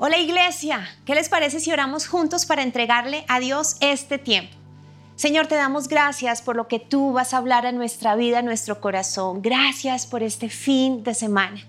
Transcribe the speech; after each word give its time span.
Hola 0.00 0.18
iglesia, 0.18 0.88
¿qué 1.04 1.16
les 1.16 1.28
parece 1.28 1.58
si 1.58 1.72
oramos 1.72 2.06
juntos 2.06 2.46
para 2.46 2.62
entregarle 2.62 3.24
a 3.26 3.40
Dios 3.40 3.74
este 3.80 4.16
tiempo? 4.16 4.54
Señor, 5.16 5.48
te 5.48 5.56
damos 5.56 5.88
gracias 5.88 6.40
por 6.40 6.54
lo 6.54 6.68
que 6.68 6.78
tú 6.78 7.12
vas 7.12 7.34
a 7.34 7.38
hablar 7.38 7.66
a 7.66 7.72
nuestra 7.72 8.14
vida, 8.14 8.38
a 8.38 8.42
nuestro 8.42 8.80
corazón. 8.80 9.42
Gracias 9.42 10.06
por 10.06 10.22
este 10.22 10.50
fin 10.50 11.02
de 11.02 11.14
semana, 11.14 11.60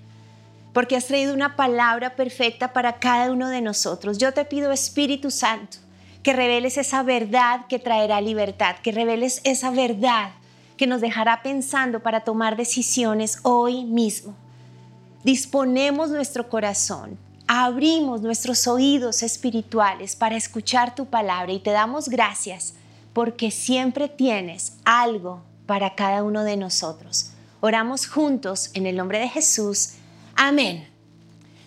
porque 0.74 0.96
has 0.96 1.08
traído 1.08 1.34
una 1.34 1.56
palabra 1.56 2.16
perfecta 2.16 2.72
para 2.72 3.00
cada 3.00 3.32
uno 3.32 3.50
de 3.50 3.62
nosotros. 3.62 4.20
Yo 4.20 4.32
te 4.32 4.46
pido, 4.46 4.72
Espíritu 4.72 5.32
Santo, 5.32 5.80
que 6.22 6.34
reveles 6.34 6.78
esa 6.78 7.02
verdad 7.02 7.66
que 7.68 7.80
traerá 7.80 8.22
libertad, 8.22 8.76
que 8.84 8.92
reveles 8.92 9.42
esa 9.44 9.72
verdad 9.72 10.34
que 10.78 10.86
nos 10.86 11.02
dejará 11.02 11.42
pensando 11.42 12.02
para 12.02 12.20
tomar 12.20 12.58
decisiones 12.58 13.40
hoy 13.42 13.86
mismo. 13.86 14.36
Disponemos 15.24 16.12
nuestro 16.12 16.48
corazón 16.48 17.18
abrimos 17.52 18.22
nuestros 18.22 18.68
oídos 18.68 19.24
espirituales 19.24 20.16
para 20.16 20.38
escuchar 20.38 20.94
tu 20.94 21.08
palabra 21.08 21.52
y 21.52 21.60
te 21.60 21.72
damos 21.72 22.08
gracias 22.08 22.76
porque 23.12 23.50
siempre 23.50 24.08
tienes 24.08 24.78
algo 24.86 25.42
para 25.66 25.96
cada 25.96 26.22
uno 26.22 26.44
de 26.44 26.58
nosotros. 26.58 27.32
Oramos 27.60 28.06
juntos 28.06 28.70
en 28.76 28.86
el 28.86 28.96
nombre 28.96 29.18
de 29.18 29.30
Jesús. 29.30 29.94
Amén. 30.36 30.88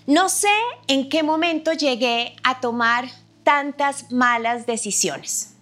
No 0.07 0.29
sé 0.29 0.55
en 0.87 1.09
qué 1.09 1.25
momento 1.25 1.73
llegué 1.73 2.37
a 2.45 2.61
tomar 2.61 3.09
tantas 3.43 4.13
malas 4.13 4.67
decisiones. 4.67 5.57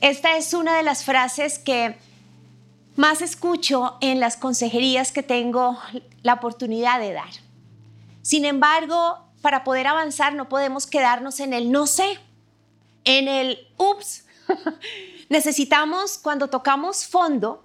Esta 0.00 0.36
es 0.36 0.52
una 0.52 0.76
de 0.76 0.82
las 0.82 1.04
frases 1.04 1.60
que 1.60 1.96
más 2.96 3.22
escucho 3.22 3.98
en 4.00 4.18
las 4.18 4.36
consejerías 4.36 5.12
que 5.12 5.22
tengo 5.22 5.78
la 6.24 6.34
oportunidad 6.34 6.98
de 6.98 7.12
dar. 7.12 7.30
Sin 8.22 8.44
embargo, 8.46 9.23
para 9.44 9.62
poder 9.62 9.86
avanzar 9.86 10.32
no 10.32 10.48
podemos 10.48 10.86
quedarnos 10.86 11.38
en 11.38 11.52
el 11.52 11.70
no 11.70 11.86
sé, 11.86 12.18
en 13.04 13.28
el 13.28 13.58
ups. 13.76 14.24
Necesitamos 15.28 16.16
cuando 16.16 16.48
tocamos 16.48 17.04
fondo 17.04 17.62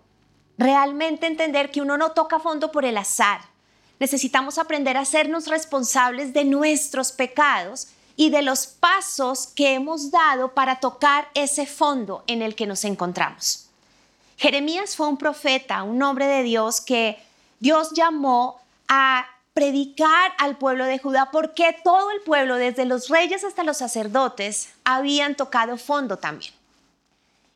realmente 0.57 1.25
entender 1.25 1.71
que 1.71 1.79
uno 1.79 1.97
no 1.97 2.11
toca 2.11 2.37
fondo 2.37 2.69
por 2.73 2.83
el 2.83 2.97
azar. 2.97 3.39
Necesitamos 3.97 4.57
aprender 4.57 4.97
a 4.97 5.01
hacernos 5.01 5.47
responsables 5.47 6.33
de 6.33 6.43
nuestros 6.43 7.13
pecados 7.13 7.87
y 8.17 8.29
de 8.29 8.41
los 8.41 8.67
pasos 8.67 9.47
que 9.47 9.75
hemos 9.75 10.11
dado 10.11 10.53
para 10.53 10.81
tocar 10.81 11.29
ese 11.33 11.65
fondo 11.65 12.25
en 12.27 12.41
el 12.41 12.55
que 12.55 12.67
nos 12.67 12.83
encontramos. 12.83 13.69
Jeremías 14.35 14.97
fue 14.97 15.07
un 15.07 15.17
profeta, 15.17 15.83
un 15.83 16.03
hombre 16.03 16.27
de 16.27 16.43
Dios 16.43 16.81
que 16.81 17.23
Dios 17.61 17.91
llamó 17.93 18.59
a 18.89 19.25
predicar 19.59 20.31
al 20.37 20.57
pueblo 20.57 20.85
de 20.85 20.99
Judá 20.99 21.31
porque 21.33 21.75
todo 21.83 22.11
el 22.11 22.21
pueblo, 22.21 22.55
desde 22.55 22.85
los 22.85 23.09
reyes 23.09 23.43
hasta 23.43 23.65
los 23.65 23.75
sacerdotes, 23.75 24.69
habían 24.85 25.35
tocado 25.35 25.75
fondo 25.75 26.15
también. 26.15 26.53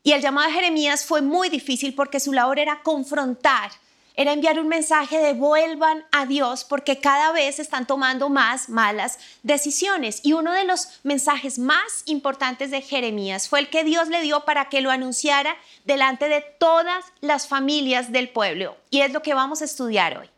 Y 0.02 0.12
el 0.12 0.20
llamado 0.20 0.48
de 0.48 0.52
Jeremías 0.52 1.06
fue 1.06 1.22
muy 1.22 1.48
difícil 1.48 1.94
porque 1.94 2.20
su 2.20 2.34
labor 2.34 2.58
era 2.58 2.82
confrontar, 2.82 3.70
era 4.14 4.34
enviar 4.34 4.60
un 4.60 4.68
mensaje 4.68 5.16
de 5.16 5.32
vuelvan 5.32 6.04
a 6.12 6.26
Dios 6.26 6.64
porque 6.64 7.00
cada 7.00 7.32
vez 7.32 7.58
están 7.58 7.86
tomando 7.86 8.28
más 8.28 8.68
malas 8.68 9.18
decisiones. 9.42 10.20
Y 10.22 10.34
uno 10.34 10.52
de 10.52 10.64
los 10.64 11.00
mensajes 11.04 11.58
más 11.58 12.02
importantes 12.04 12.70
de 12.70 12.82
Jeremías 12.82 13.48
fue 13.48 13.60
el 13.60 13.70
que 13.70 13.82
Dios 13.82 14.08
le 14.08 14.20
dio 14.20 14.44
para 14.44 14.68
que 14.68 14.82
lo 14.82 14.90
anunciara 14.90 15.56
delante 15.86 16.28
de 16.28 16.42
todas 16.42 17.02
las 17.22 17.48
familias 17.48 18.12
del 18.12 18.28
pueblo. 18.28 18.76
Y 18.90 19.00
es 19.00 19.10
lo 19.10 19.22
que 19.22 19.32
vamos 19.32 19.62
a 19.62 19.64
estudiar 19.64 20.18
hoy. 20.18 20.33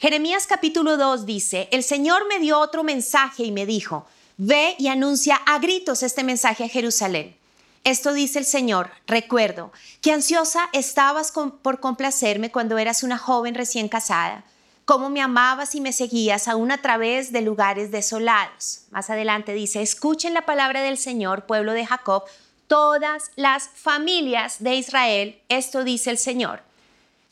Jeremías 0.00 0.46
capítulo 0.46 0.96
2 0.96 1.26
dice, 1.26 1.68
el 1.72 1.82
Señor 1.82 2.26
me 2.26 2.38
dio 2.38 2.58
otro 2.58 2.82
mensaje 2.82 3.42
y 3.42 3.52
me 3.52 3.66
dijo, 3.66 4.06
ve 4.38 4.74
y 4.78 4.88
anuncia 4.88 5.36
a 5.44 5.58
gritos 5.58 6.02
este 6.02 6.24
mensaje 6.24 6.64
a 6.64 6.68
Jerusalén. 6.70 7.36
Esto 7.84 8.14
dice 8.14 8.38
el 8.38 8.46
Señor, 8.46 8.90
recuerdo 9.06 9.72
que 10.00 10.10
ansiosa 10.10 10.70
estabas 10.72 11.32
por 11.32 11.80
complacerme 11.80 12.50
cuando 12.50 12.78
eras 12.78 13.02
una 13.02 13.18
joven 13.18 13.54
recién 13.54 13.90
casada, 13.90 14.44
cómo 14.86 15.10
me 15.10 15.20
amabas 15.20 15.74
y 15.74 15.82
me 15.82 15.92
seguías 15.92 16.48
aún 16.48 16.72
a 16.72 16.80
través 16.80 17.30
de 17.30 17.42
lugares 17.42 17.90
desolados. 17.90 18.84
Más 18.90 19.10
adelante 19.10 19.52
dice, 19.52 19.82
escuchen 19.82 20.32
la 20.32 20.46
palabra 20.46 20.80
del 20.80 20.96
Señor, 20.96 21.44
pueblo 21.44 21.74
de 21.74 21.84
Jacob, 21.84 22.24
todas 22.68 23.32
las 23.36 23.68
familias 23.74 24.62
de 24.62 24.76
Israel, 24.76 25.38
esto 25.50 25.84
dice 25.84 26.08
el 26.08 26.16
Señor. 26.16 26.69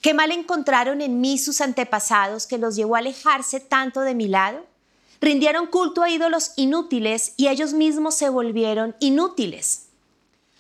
¿Qué 0.01 0.15
mal 0.15 0.31
encontraron 0.31 1.01
en 1.01 1.21
mí 1.21 1.39
sus 1.39 1.61
antepasados 1.61 2.47
que 2.47 2.59
los 2.59 2.77
llevó 2.77 2.95
a 2.95 3.01
alejarse 3.01 3.59
tanto 3.59 4.03
de 4.03 4.15
mi 4.15 4.29
lado? 4.29 4.65
Rindieron 5.21 5.67
culto 5.67 6.03
a 6.03 6.11
ídolos 6.11 6.53
inútiles 6.55 7.35
y 7.37 7.49
ellos 7.49 7.73
mismos 7.73 8.15
se 8.15 8.29
volvieron 8.29 8.95
inútiles. 9.01 9.87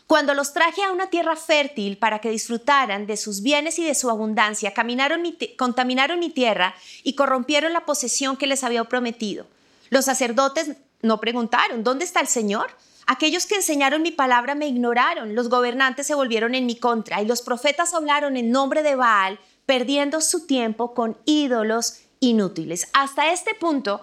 Cuando 0.08 0.34
los 0.34 0.54
traje 0.54 0.82
a 0.82 0.90
una 0.90 1.10
tierra 1.10 1.36
fértil 1.36 1.98
para 1.98 2.18
que 2.18 2.30
disfrutaran 2.30 3.06
de 3.06 3.16
sus 3.16 3.42
bienes 3.42 3.78
y 3.78 3.84
de 3.84 3.94
su 3.94 4.10
abundancia, 4.10 4.72
contaminaron 4.74 6.18
mi 6.18 6.30
tierra 6.30 6.74
y 7.04 7.12
corrompieron 7.12 7.72
la 7.72 7.84
posesión 7.84 8.36
que 8.36 8.46
les 8.46 8.64
había 8.64 8.82
prometido. 8.84 9.46
Los 9.90 10.06
sacerdotes 10.06 10.72
no 11.02 11.20
preguntaron, 11.20 11.84
¿dónde 11.84 12.04
está 12.04 12.20
el 12.20 12.26
Señor? 12.26 12.70
Aquellos 13.10 13.46
que 13.46 13.54
enseñaron 13.54 14.02
mi 14.02 14.10
palabra 14.10 14.54
me 14.54 14.68
ignoraron, 14.68 15.34
los 15.34 15.48
gobernantes 15.48 16.06
se 16.06 16.14
volvieron 16.14 16.54
en 16.54 16.66
mi 16.66 16.76
contra 16.76 17.22
y 17.22 17.24
los 17.24 17.40
profetas 17.40 17.94
hablaron 17.94 18.36
en 18.36 18.50
nombre 18.50 18.82
de 18.82 18.96
Baal, 18.96 19.40
perdiendo 19.64 20.20
su 20.20 20.46
tiempo 20.46 20.92
con 20.92 21.16
ídolos 21.24 22.00
inútiles. 22.20 22.86
Hasta 22.92 23.32
este 23.32 23.54
punto, 23.54 24.02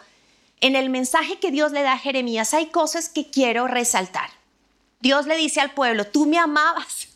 en 0.60 0.76
el 0.76 0.90
mensaje 0.90 1.38
que 1.38 1.52
Dios 1.52 1.72
le 1.72 1.84
da 1.84 1.94
a 1.94 2.00
Jeremías 2.00 2.56
hay 2.56 2.72
cosas 2.72 3.08
que 3.08 3.30
quiero 3.30 3.68
resaltar. 3.68 4.32
Dios 5.02 5.28
le 5.28 5.38
dice 5.38 5.62
al 5.62 5.76
pueblo, 5.76 6.08
tú 6.08 6.26
me 6.26 6.40
amabas, 6.40 7.10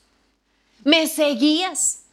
me 0.83 1.07
seguías, 1.07 2.03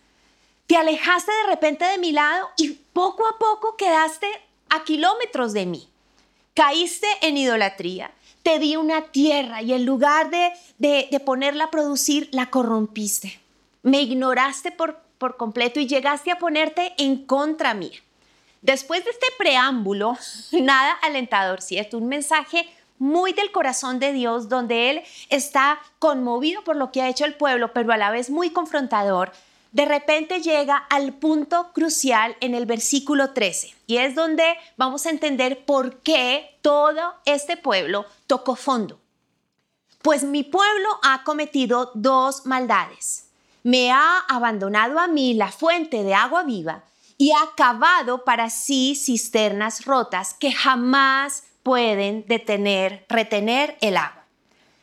te 0.66 0.78
alejaste 0.78 1.32
de 1.32 1.50
repente 1.50 1.84
de 1.84 1.98
mi 1.98 2.12
lado 2.12 2.48
y 2.56 2.70
poco 2.94 3.26
a 3.28 3.38
poco 3.38 3.76
quedaste 3.76 4.26
a 4.70 4.84
kilómetros 4.84 5.52
de 5.52 5.66
mí. 5.66 5.86
Caíste 6.54 7.06
en 7.20 7.36
idolatría, 7.36 8.10
te 8.46 8.60
di 8.60 8.76
una 8.76 9.02
tierra 9.02 9.60
y 9.60 9.72
en 9.72 9.84
lugar 9.84 10.30
de, 10.30 10.52
de, 10.78 11.18
ponerla 11.18 11.64
a 11.64 11.70
producir, 11.72 12.28
la 12.30 12.48
corrompiste. 12.48 13.40
Me 13.82 14.02
ignoraste 14.02 14.70
por, 14.70 15.00
por 15.18 15.36
completo 15.36 15.80
y 15.80 15.88
llegaste 15.88 16.30
a 16.30 16.38
ponerte 16.38 16.94
en 16.96 17.26
contra 17.26 17.74
mía. 17.74 17.98
Después 18.62 19.04
de 19.04 19.10
este 19.10 19.26
preámbulo, 19.36 20.16
nada 20.52 20.92
alentador, 21.02 21.60
¿cierto? 21.60 21.98
Un 21.98 22.06
mensaje 22.06 22.68
muy 23.00 23.32
del 23.32 23.50
corazón 23.50 23.98
de 23.98 24.12
Dios, 24.12 24.48
donde 24.48 24.90
Él 24.90 25.02
está 25.28 25.80
conmovido 25.98 26.62
por 26.62 26.76
lo 26.76 26.92
que 26.92 27.02
ha 27.02 27.08
hecho 27.08 27.24
el 27.24 27.34
pueblo, 27.34 27.72
pero 27.72 27.92
a 27.92 27.96
la 27.96 28.12
vez 28.12 28.30
muy 28.30 28.50
confrontador, 28.50 29.32
de 29.76 29.84
repente 29.84 30.40
llega 30.40 30.78
al 30.88 31.12
punto 31.12 31.70
crucial 31.74 32.34
en 32.40 32.54
el 32.54 32.64
versículo 32.64 33.34
13 33.34 33.74
y 33.86 33.98
es 33.98 34.14
donde 34.14 34.56
vamos 34.78 35.04
a 35.04 35.10
entender 35.10 35.66
por 35.66 36.00
qué 36.00 36.58
todo 36.62 37.16
este 37.26 37.58
pueblo 37.58 38.06
tocó 38.26 38.56
fondo. 38.56 38.98
Pues 40.00 40.24
mi 40.24 40.44
pueblo 40.44 40.88
ha 41.02 41.24
cometido 41.24 41.90
dos 41.92 42.46
maldades. 42.46 43.28
Me 43.64 43.92
ha 43.92 44.20
abandonado 44.20 44.98
a 44.98 45.08
mí 45.08 45.34
la 45.34 45.52
fuente 45.52 46.04
de 46.04 46.14
agua 46.14 46.44
viva 46.44 46.84
y 47.18 47.32
ha 47.32 47.54
cavado 47.54 48.24
para 48.24 48.48
sí 48.48 48.94
cisternas 48.96 49.84
rotas 49.84 50.32
que 50.32 50.52
jamás 50.52 51.42
pueden 51.62 52.24
detener, 52.26 53.04
retener 53.10 53.76
el 53.82 53.98
agua. 53.98 54.24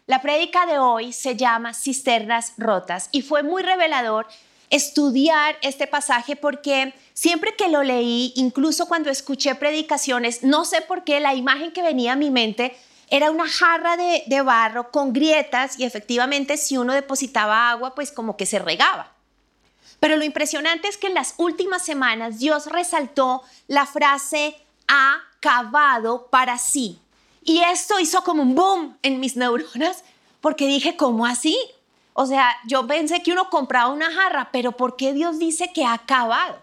La 0.06 0.22
prédica 0.22 0.68
de 0.68 0.78
hoy 0.78 1.14
se 1.14 1.36
llama 1.36 1.74
Cisternas 1.74 2.54
rotas 2.58 3.10
y 3.12 3.24
fue 3.24 3.42
muy 3.42 3.64
revelador 3.64 4.28
estudiar 4.70 5.58
este 5.62 5.88
pasaje 5.88 6.36
porque 6.36 6.94
siempre 7.14 7.56
que 7.56 7.70
lo 7.70 7.84
leí, 7.84 8.34
incluso 8.36 8.88
cuando 8.88 9.10
escuché 9.10 9.56
predicaciones, 9.56 10.44
no 10.44 10.66
sé 10.66 10.82
por 10.82 11.04
qué 11.04 11.20
la 11.20 11.34
imagen 11.34 11.72
que 11.72 11.84
venía 11.84 12.14
a 12.14 12.18
mi 12.18 12.32
mente 12.32 12.76
era 13.10 13.30
una 13.30 13.48
jarra 13.48 13.96
de, 13.96 14.42
barro 14.42 14.90
con 14.90 15.14
grietas 15.14 15.80
y 15.80 15.84
efectivamente 15.84 16.58
si 16.58 16.78
uno 16.78 16.94
depositaba 16.94 17.70
agua, 17.70 17.94
pues 17.94 18.12
como 18.12 18.38
que 18.38 18.48
se 18.48 18.60
regaba. 18.60 19.12
Pero 20.00 20.18
lo 20.18 20.24
impresionante 20.24 20.88
es 20.88 20.98
que 20.98 21.08
en 21.08 21.14
las 21.14 21.36
últimas 21.38 21.86
semanas 21.86 22.40
Dios 22.40 22.66
resaltó 22.66 23.44
la 23.68 23.86
frase 23.86 24.56
ha 24.88 25.18
cavado 25.40 26.28
para 26.32 26.58
sí. 26.58 27.00
Y 27.44 27.60
esto 27.62 28.00
hizo 28.00 28.24
como 28.24 28.42
un 28.42 28.56
boom 28.56 28.98
en 29.04 29.20
mis 29.20 29.36
neuronas 29.36 30.04
porque 30.42 30.66
dije, 30.66 30.98
¿cómo 30.98 31.26
así? 31.26 31.58
O 32.14 32.26
sea, 32.26 32.56
yo 32.66 32.86
pensé 32.86 33.24
que 33.24 33.32
uno 33.32 33.50
compraba 33.50 33.92
una 33.92 34.12
jarra, 34.12 34.50
pero 34.52 34.74
¿por 34.74 34.96
qué 34.96 35.14
Dios 35.14 35.40
dice 35.40 35.72
que 35.74 35.84
ha 35.84 35.94
acabado? 35.94 36.60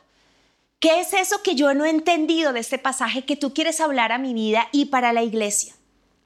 ¿Qué 0.78 1.00
es 1.00 1.12
eso 1.12 1.42
que 1.42 1.56
yo 1.56 1.74
no 1.74 1.84
he 1.84 1.90
entendido 1.90 2.52
de 2.52 2.60
este 2.60 2.78
pasaje 2.78 3.24
que 3.24 3.36
tú 3.36 3.52
quieres 3.52 3.80
hablar 3.80 4.12
a 4.12 4.18
mi 4.18 4.32
vida 4.32 4.68
y 4.72 4.86
para 4.86 5.12
la 5.12 5.22
iglesia? 5.22 5.74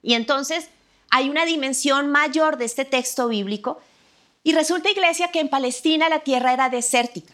Y 0.03 0.15
entonces 0.15 0.69
hay 1.11 1.31
una 1.31 1.47
dimensión 1.47 2.11
mayor 2.11 2.59
de 2.59 2.67
este 2.67 2.85
texto 2.85 3.29
bíblico 3.29 3.81
y 4.45 4.53
resulta, 4.53 4.91
iglesia, 4.91 5.29
que 5.29 5.41
en 5.41 5.49
Palestina 5.49 6.11
la 6.11 6.21
tierra 6.21 6.53
era 6.53 6.69
desértica. 6.69 7.33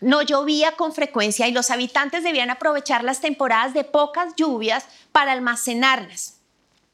No 0.00 0.22
llovía 0.22 0.72
con 0.72 0.92
frecuencia 0.92 1.46
y 1.46 1.52
los 1.52 1.70
habitantes 1.70 2.24
debían 2.24 2.50
aprovechar 2.50 3.04
las 3.04 3.20
temporadas 3.20 3.72
de 3.72 3.84
pocas 3.84 4.34
lluvias 4.36 4.86
para 5.12 5.32
almacenarlas. 5.32 6.38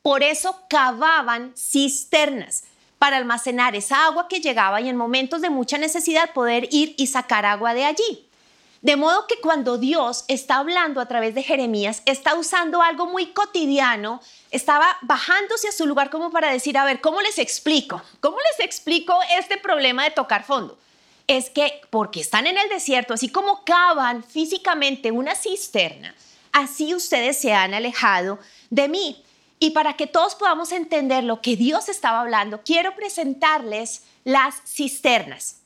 Por 0.03 0.23
eso 0.23 0.61
cavaban 0.69 1.55
cisternas 1.57 2.65
para 2.99 3.17
almacenar 3.17 3.77
esa 3.77 4.07
agua 4.07 4.29
que 4.29 4.41
llegaba 4.41 4.81
y 4.81 4.89
en 4.89 4.97
momentos 4.97 5.41
de 5.41 5.51
mucha 5.51 5.79
necesidad 5.79 6.33
poder 6.33 6.69
ir 6.71 6.95
y 6.97 7.07
sacar 7.07 7.45
agua 7.45 7.75
de 7.75 7.85
allí. 7.85 8.27
De 8.83 8.97
modo 8.97 9.27
que 9.27 9.41
cuando 9.41 9.79
Dios 9.79 10.25
está 10.29 10.59
hablando 10.59 11.01
a 11.01 11.07
través 11.07 11.35
de 11.35 11.43
Jeremías, 11.43 12.03
está 12.07 12.35
usando 12.35 12.83
algo 12.83 13.07
muy 13.07 13.33
cotidiano, 13.33 14.21
estaba 14.51 14.87
bajándose 15.03 15.69
a 15.69 15.73
su 15.73 15.87
lugar 15.87 16.11
como 16.11 16.31
para 16.31 16.53
decir, 16.53 16.79
a 16.79 16.85
ver, 16.85 17.01
¿cómo 17.01 17.21
les 17.21 17.39
explico? 17.39 18.03
¿Cómo 18.21 18.37
les 18.39 18.65
explico 18.65 19.19
este 19.39 19.57
problema 19.57 20.05
de 20.05 20.11
tocar 20.11 20.45
fondo? 20.45 20.79
Es 21.27 21.51
que 21.51 21.81
porque 21.91 22.21
están 22.21 22.47
en 22.47 22.59
el 22.59 22.69
desierto, 22.69 23.15
así 23.15 23.29
como 23.29 23.65
cavan 23.65 24.23
físicamente 24.23 25.11
una 25.11 25.35
cisterna, 25.35 26.15
así 26.53 26.95
ustedes 26.95 27.39
se 27.39 27.53
han 27.53 27.75
alejado 27.75 28.39
de 28.71 28.89
mí. 28.89 29.25
Y 29.59 29.71
para 29.71 29.95
que 29.95 30.07
todos 30.07 30.35
podamos 30.35 30.73
entender 30.73 31.25
lo 31.25 31.41
que 31.41 31.57
Dios 31.57 31.89
estaba 31.89 32.21
hablando, 32.21 32.63
quiero 32.63 32.95
presentarles 32.95 34.03
las 34.25 34.55
cisternas. 34.67 35.61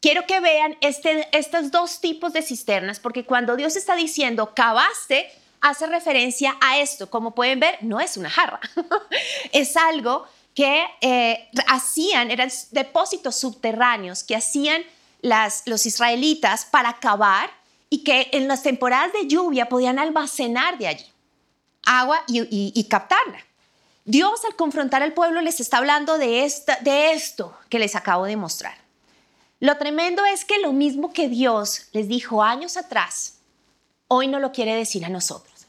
Quiero 0.00 0.26
que 0.26 0.40
vean 0.40 0.76
este, 0.80 1.28
estos 1.36 1.70
dos 1.70 2.00
tipos 2.00 2.32
de 2.32 2.42
cisternas, 2.42 2.98
porque 2.98 3.24
cuando 3.24 3.54
Dios 3.54 3.76
está 3.76 3.94
diciendo 3.94 4.52
cavaste, 4.54 5.30
hace 5.60 5.86
referencia 5.86 6.56
a 6.60 6.78
esto. 6.78 7.08
Como 7.10 7.34
pueden 7.34 7.60
ver, 7.60 7.78
no 7.82 8.00
es 8.00 8.16
una 8.16 8.30
jarra, 8.30 8.60
es 9.52 9.76
algo 9.76 10.24
que 10.54 10.84
eh, 11.00 11.48
hacían, 11.68 12.30
eran 12.30 12.50
depósitos 12.72 13.36
subterráneos 13.36 14.24
que 14.24 14.34
hacían 14.34 14.82
los 15.66 15.86
israelitas 15.86 16.64
para 16.64 16.94
cavar 16.94 17.50
y 17.90 18.02
que 18.02 18.28
en 18.32 18.48
las 18.48 18.62
temporadas 18.62 19.12
de 19.12 19.28
lluvia 19.28 19.68
podían 19.68 19.98
almacenar 19.98 20.78
de 20.78 20.88
allí 20.88 21.09
agua 21.84 22.22
y, 22.26 22.84
captarla. 22.88 23.38
Dios 24.04 24.44
al 24.44 24.56
confrontar 24.56 25.02
al 25.02 25.12
pueblo 25.12 25.40
les 25.40 25.60
está 25.60 25.78
hablando 25.78 26.18
de, 26.18 26.44
esta, 26.44 26.76
de 26.76 27.12
esto 27.12 27.56
que 27.68 27.78
les 27.78 27.94
acabo 27.94 28.24
de 28.24 28.36
mostrar. 28.36 28.74
Lo 29.60 29.76
tremendo 29.76 30.24
es 30.24 30.44
que 30.44 30.58
lo 30.58 30.72
mismo 30.72 31.12
que 31.12 31.28
Dios 31.28 31.88
les 31.92 32.08
dijo 32.08 32.42
años 32.42 32.76
atrás, 32.76 33.38
hoy 34.08 34.26
no 34.26 34.40
lo 34.40 34.52
quiere 34.52 34.74
decir 34.74 35.04
a 35.04 35.10
nosotros. 35.10 35.66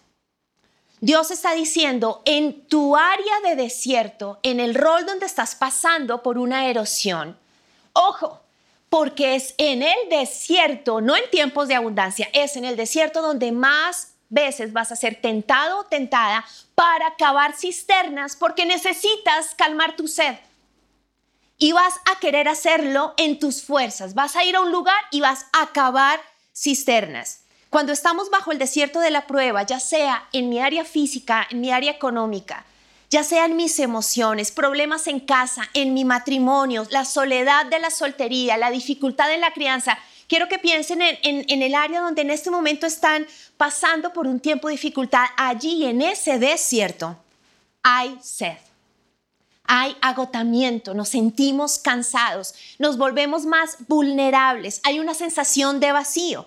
Dios 1.02 1.32
está 1.32 1.54
diciendo, 1.54 2.22
en 2.26 2.68
tu 2.68 2.96
área 2.96 3.40
de 3.44 3.56
desierto, 3.56 4.40
en 4.44 4.60
el 4.60 4.76
rol 4.76 5.06
donde 5.06 5.26
estás 5.26 5.56
pasando 5.56 6.22
por 6.22 6.38
una 6.38 6.68
erosión, 6.68 7.38
ojo, 7.94 8.40
porque 8.88 9.36
es 9.36 9.56
en 9.58 9.82
el 9.82 10.10
desierto, 10.10 11.02
no 11.02 11.16
en 11.16 11.30
tiempos 11.32 11.68
de 11.68 11.76
abundancia, 11.76 12.30
es 12.34 12.56
en 12.56 12.66
el 12.66 12.76
desierto 12.76 13.22
donde 13.22 13.52
más 13.52 14.11
veces 14.32 14.74
vas 14.74 14.92
a 14.92 14.96
ser 14.96 15.22
tentado 15.22 15.82
o 15.82 15.84
tentada 15.84 16.44
para 16.74 17.16
cavar 17.18 17.56
cisternas 17.56 18.36
porque 18.36 18.66
necesitas 18.66 19.54
calmar 19.56 19.96
tu 19.96 20.08
sed 20.08 20.36
y 21.62 21.74
vas 21.74 21.94
a 22.12 22.20
querer 22.20 22.48
hacerlo 22.48 23.14
en 23.18 23.38
tus 23.38 23.62
fuerzas. 23.62 24.16
Vas 24.16 24.36
a 24.36 24.44
ir 24.44 24.56
a 24.56 24.62
un 24.62 24.72
lugar 24.72 25.00
y 25.12 25.22
vas 25.22 25.46
a 25.54 25.68
cavar 25.68 26.20
cisternas. 26.56 27.42
Cuando 27.70 27.94
estamos 27.94 28.32
bajo 28.32 28.52
el 28.52 28.58
desierto 28.58 29.00
de 29.00 29.12
la 29.12 29.28
prueba, 29.28 29.62
ya 29.64 29.80
sea 29.80 30.28
en 30.34 30.50
mi 30.50 30.60
área 30.60 30.84
física, 30.86 31.48
en 31.52 31.62
mi 31.62 31.72
área 31.72 31.92
económica, 31.92 32.66
ya 33.12 33.24
sea 33.24 33.46
en 33.46 33.56
mis 33.56 33.78
emociones, 33.78 34.52
problemas 34.52 35.06
en 35.06 35.20
casa, 35.20 35.70
en 35.76 35.94
mi 35.94 36.04
matrimonio, 36.04 36.88
la 36.90 37.06
soledad 37.06 37.68
de 37.68 37.80
la 37.80 37.92
soltería, 37.92 38.58
la 38.58 38.72
dificultad 38.72 39.32
en 39.32 39.42
la 39.42 39.54
crianza, 39.54 40.00
quiero 40.32 40.48
que 40.48 40.60
piensen 40.60 41.02
en, 41.02 41.62
el 41.62 41.76
área 41.76 42.00
donde 42.00 42.22
en 42.22 42.30
este 42.30 42.50
momento 42.50 42.88
están 42.88 43.28
pasando 43.58 44.14
por 44.14 44.28
un 44.28 44.40
tiempo 44.40 44.70
de 44.70 44.76
dificultad. 44.76 45.26
Allí 45.36 45.84
en 45.84 46.02
ese 46.02 46.40
desierto 46.40 47.18
hay 47.84 48.18
sed 48.22 48.56
hay 49.66 49.96
agotamiento, 50.02 50.94
nos 50.94 51.10
sentimos 51.10 51.80
cansados, 51.80 52.56
nos 52.78 52.98
volvemos 52.98 53.46
más 53.46 53.78
vulnerables, 53.88 54.82
hay 54.84 55.00
una 55.00 55.14
sensación 55.14 55.80
de 55.80 55.92
vacío. 55.94 56.46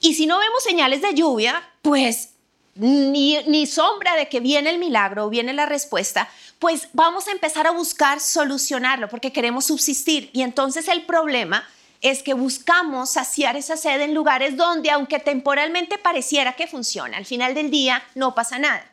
Y 0.00 0.14
si 0.14 0.26
no 0.26 0.38
vemos 0.38 0.62
señales 0.62 1.02
de 1.02 1.12
lluvia, 1.14 1.62
pues 1.82 2.30
ni, 2.74 3.42
ni 3.46 3.66
sombra 3.66 4.14
de 4.16 4.28
que 4.28 4.40
viene 4.40 4.70
el 4.70 4.78
milagro 4.78 5.28
viene 5.28 5.52
la 5.52 5.66
respuesta, 5.66 6.30
pues 6.58 6.88
vamos 6.92 7.28
a 7.28 7.32
empezar 7.32 7.66
a 7.66 7.72
buscar 7.72 8.20
solucionarlo 8.20 9.08
porque 9.08 9.32
queremos 9.32 9.66
subsistir. 9.66 10.30
Y 10.32 10.42
entonces 10.42 10.88
el 10.88 11.04
problema 11.04 11.66
es 12.00 12.22
que 12.22 12.34
buscamos 12.34 13.10
saciar 13.10 13.56
esa 13.56 13.76
sed 13.76 14.00
en 14.00 14.14
lugares 14.14 14.56
donde, 14.56 14.90
aunque 14.90 15.18
temporalmente 15.18 15.98
pareciera 15.98 16.54
que 16.54 16.66
funciona, 16.66 17.16
al 17.16 17.26
final 17.26 17.54
del 17.54 17.70
día 17.70 18.02
no 18.14 18.34
pasa 18.34 18.58
nada. 18.58 18.84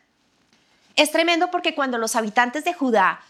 Es 0.96 1.12
tremendo 1.12 1.50
porque 1.52 1.76
cuando 1.76 1.98
los 1.98 2.16
habitantes 2.16 2.64
de 2.64 2.74
Judá 2.74 3.22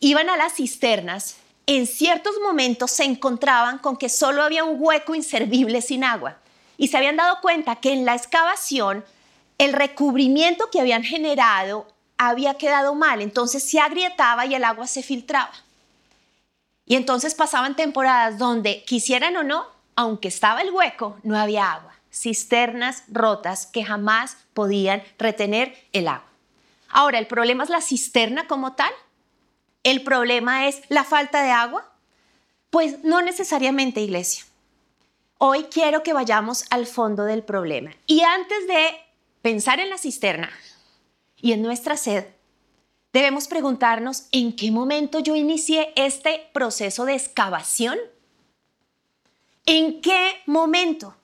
iban 0.00 0.30
a 0.30 0.36
las 0.36 0.54
cisternas, 0.54 1.36
en 1.66 1.86
ciertos 1.86 2.34
momentos 2.42 2.90
se 2.90 3.04
encontraban 3.04 3.78
con 3.78 3.96
que 3.96 4.08
solo 4.08 4.42
había 4.42 4.64
un 4.64 4.76
hueco 4.78 5.14
inservible 5.14 5.82
sin 5.82 6.04
agua 6.04 6.38
y 6.78 6.88
se 6.88 6.96
habían 6.96 7.16
dado 7.16 7.40
cuenta 7.42 7.76
que 7.76 7.92
en 7.92 8.04
la 8.04 8.14
excavación 8.14 9.04
el 9.58 9.72
recubrimiento 9.72 10.70
que 10.70 10.80
habían 10.80 11.02
generado 11.02 11.86
había 12.16 12.54
quedado 12.54 12.94
mal, 12.94 13.20
entonces 13.20 13.68
se 13.68 13.80
agrietaba 13.80 14.46
y 14.46 14.54
el 14.54 14.64
agua 14.64 14.86
se 14.86 15.02
filtraba. 15.02 15.52
Y 16.88 16.96
entonces 16.96 17.34
pasaban 17.34 17.76
temporadas 17.76 18.38
donde, 18.38 18.82
quisieran 18.84 19.36
o 19.36 19.44
no, 19.44 19.66
aunque 19.94 20.28
estaba 20.28 20.62
el 20.62 20.70
hueco, 20.70 21.18
no 21.22 21.38
había 21.38 21.70
agua. 21.70 21.94
Cisternas 22.10 23.04
rotas 23.08 23.66
que 23.66 23.84
jamás 23.84 24.38
podían 24.54 25.02
retener 25.18 25.76
el 25.92 26.08
agua. 26.08 26.26
Ahora, 26.88 27.18
¿el 27.18 27.26
problema 27.26 27.62
es 27.62 27.68
la 27.68 27.82
cisterna 27.82 28.46
como 28.46 28.72
tal? 28.72 28.90
¿El 29.84 30.02
problema 30.02 30.66
es 30.66 30.80
la 30.88 31.04
falta 31.04 31.42
de 31.42 31.50
agua? 31.50 31.92
Pues 32.70 33.04
no 33.04 33.20
necesariamente, 33.20 34.00
iglesia. 34.00 34.44
Hoy 35.36 35.64
quiero 35.64 36.02
que 36.02 36.14
vayamos 36.14 36.64
al 36.70 36.86
fondo 36.86 37.24
del 37.24 37.42
problema. 37.42 37.90
Y 38.06 38.22
antes 38.22 38.66
de 38.66 38.96
pensar 39.42 39.78
en 39.78 39.90
la 39.90 39.98
cisterna 39.98 40.50
y 41.36 41.52
en 41.52 41.60
nuestra 41.60 41.98
sed, 41.98 42.24
debemos 43.18 43.48
preguntarnos 43.48 44.24
en 44.32 44.54
qué 44.54 44.70
momento 44.70 45.18
yo 45.18 45.34
inicié 45.34 45.92
este 45.96 46.48
proceso 46.52 47.04
de 47.04 47.14
excavación. 47.14 47.98
¿En 49.66 50.00
qué 50.00 50.40
momento? 50.46 51.14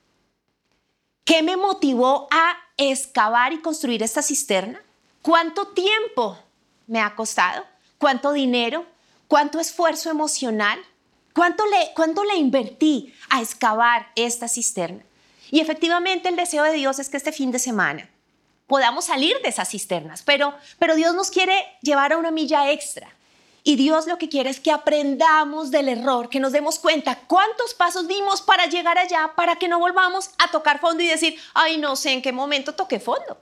¿Qué 1.24 1.42
me 1.42 1.56
motivó 1.56 2.26
a 2.30 2.56
excavar 2.76 3.52
y 3.52 3.60
construir 3.60 4.02
esta 4.02 4.22
cisterna? 4.22 4.82
¿Cuánto 5.22 5.68
tiempo 5.68 6.36
me 6.86 7.00
ha 7.00 7.14
costado? 7.14 7.64
cuánto 8.04 8.34
dinero, 8.34 8.84
cuánto 9.28 9.58
esfuerzo 9.58 10.10
emocional, 10.10 10.78
cuánto 11.32 11.64
le, 11.64 11.94
cuánto 11.94 12.22
le 12.22 12.36
invertí 12.36 13.14
a 13.30 13.40
excavar 13.40 14.08
esta 14.14 14.46
cisterna. 14.46 15.02
Y 15.50 15.60
efectivamente 15.60 16.28
el 16.28 16.36
deseo 16.36 16.64
de 16.64 16.74
Dios 16.74 16.98
es 16.98 17.08
que 17.08 17.16
este 17.16 17.32
fin 17.32 17.50
de 17.50 17.58
semana 17.58 18.10
podamos 18.66 19.06
salir 19.06 19.36
de 19.42 19.48
esas 19.48 19.68
cisternas, 19.70 20.22
pero, 20.22 20.54
pero 20.78 20.94
Dios 20.94 21.14
nos 21.14 21.30
quiere 21.30 21.54
llevar 21.82 22.12
a 22.12 22.18
una 22.18 22.30
milla 22.30 22.70
extra. 22.70 23.08
Y 23.66 23.76
Dios 23.76 24.06
lo 24.06 24.18
que 24.18 24.28
quiere 24.28 24.50
es 24.50 24.60
que 24.60 24.70
aprendamos 24.70 25.70
del 25.70 25.88
error, 25.88 26.28
que 26.28 26.38
nos 26.38 26.52
demos 26.52 26.78
cuenta 26.78 27.18
cuántos 27.26 27.72
pasos 27.72 28.06
dimos 28.06 28.42
para 28.42 28.66
llegar 28.66 28.98
allá, 28.98 29.32
para 29.34 29.56
que 29.56 29.68
no 29.68 29.78
volvamos 29.78 30.30
a 30.38 30.50
tocar 30.50 30.80
fondo 30.80 31.02
y 31.02 31.06
decir, 31.06 31.38
ay, 31.54 31.78
no 31.78 31.96
sé 31.96 32.12
en 32.12 32.20
qué 32.20 32.30
momento 32.30 32.74
toqué 32.74 33.00
fondo. 33.00 33.38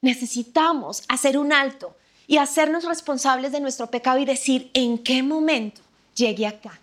Necesitamos 0.00 1.02
hacer 1.08 1.36
un 1.36 1.52
alto 1.52 1.96
y 2.28 2.36
hacernos 2.36 2.84
responsables 2.84 3.50
de 3.50 3.58
nuestro 3.58 3.88
pecado 3.88 4.18
y 4.18 4.24
decir 4.24 4.70
en 4.74 4.96
qué 4.96 5.24
momento 5.24 5.80
llegué 6.14 6.46
acá, 6.46 6.78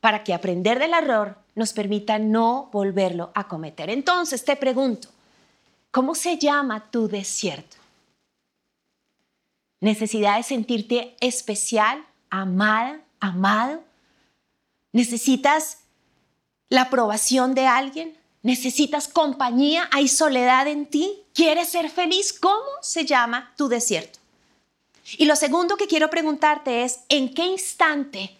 para 0.00 0.24
que 0.24 0.32
aprender 0.32 0.78
del 0.78 0.94
error 0.94 1.36
nos 1.54 1.74
permita 1.74 2.18
no 2.18 2.70
volverlo 2.72 3.32
a 3.34 3.48
cometer. 3.48 3.90
Entonces 3.90 4.46
te 4.46 4.56
pregunto, 4.56 5.08
¿cómo 5.94 6.16
se 6.16 6.36
llama 6.38 6.90
tu 6.90 7.06
desierto? 7.06 7.76
¿Necesidad 9.78 10.38
de 10.38 10.42
sentirte 10.42 11.16
especial, 11.20 12.04
amada, 12.30 13.00
amado? 13.20 13.80
¿Necesitas 14.90 15.78
la 16.68 16.82
aprobación 16.82 17.54
de 17.54 17.68
alguien? 17.68 18.18
¿Necesitas 18.42 19.06
compañía? 19.06 19.88
¿Hay 19.92 20.08
soledad 20.08 20.66
en 20.66 20.86
ti? 20.86 21.22
¿Quieres 21.32 21.68
ser 21.68 21.88
feliz? 21.88 22.32
¿Cómo 22.32 22.66
se 22.82 23.04
llama 23.04 23.52
tu 23.56 23.68
desierto? 23.68 24.18
Y 25.16 25.26
lo 25.26 25.36
segundo 25.36 25.76
que 25.76 25.86
quiero 25.86 26.10
preguntarte 26.10 26.82
es, 26.82 27.04
¿en 27.08 27.32
qué 27.32 27.46
instante 27.46 28.36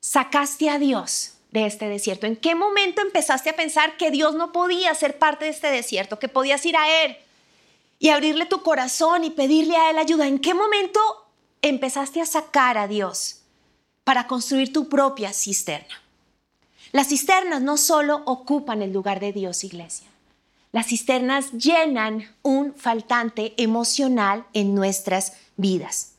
sacaste 0.00 0.68
a 0.70 0.80
Dios 0.80 1.35
este 1.64 1.88
desierto? 1.88 2.26
¿En 2.26 2.36
qué 2.36 2.54
momento 2.54 3.00
empezaste 3.00 3.50
a 3.50 3.56
pensar 3.56 3.96
que 3.96 4.10
Dios 4.10 4.34
no 4.34 4.52
podía 4.52 4.94
ser 4.94 5.18
parte 5.18 5.46
de 5.46 5.52
este 5.52 5.68
desierto, 5.68 6.18
que 6.18 6.28
podías 6.28 6.66
ir 6.66 6.76
a 6.76 7.04
Él 7.04 7.16
y 7.98 8.10
abrirle 8.10 8.44
tu 8.44 8.62
corazón 8.62 9.24
y 9.24 9.30
pedirle 9.30 9.76
a 9.76 9.90
Él 9.90 9.98
ayuda? 9.98 10.26
¿En 10.26 10.38
qué 10.38 10.52
momento 10.52 11.00
empezaste 11.62 12.20
a 12.20 12.26
sacar 12.26 12.76
a 12.76 12.88
Dios 12.88 13.40
para 14.04 14.26
construir 14.26 14.72
tu 14.72 14.88
propia 14.88 15.32
cisterna? 15.32 16.02
Las 16.92 17.08
cisternas 17.08 17.62
no 17.62 17.76
solo 17.76 18.22
ocupan 18.26 18.82
el 18.82 18.92
lugar 18.92 19.20
de 19.20 19.32
Dios, 19.32 19.64
iglesia. 19.64 20.08
Las 20.72 20.88
cisternas 20.88 21.52
llenan 21.52 22.34
un 22.42 22.74
faltante 22.74 23.54
emocional 23.56 24.44
en 24.52 24.74
nuestras 24.74 25.32
vidas. 25.56 26.12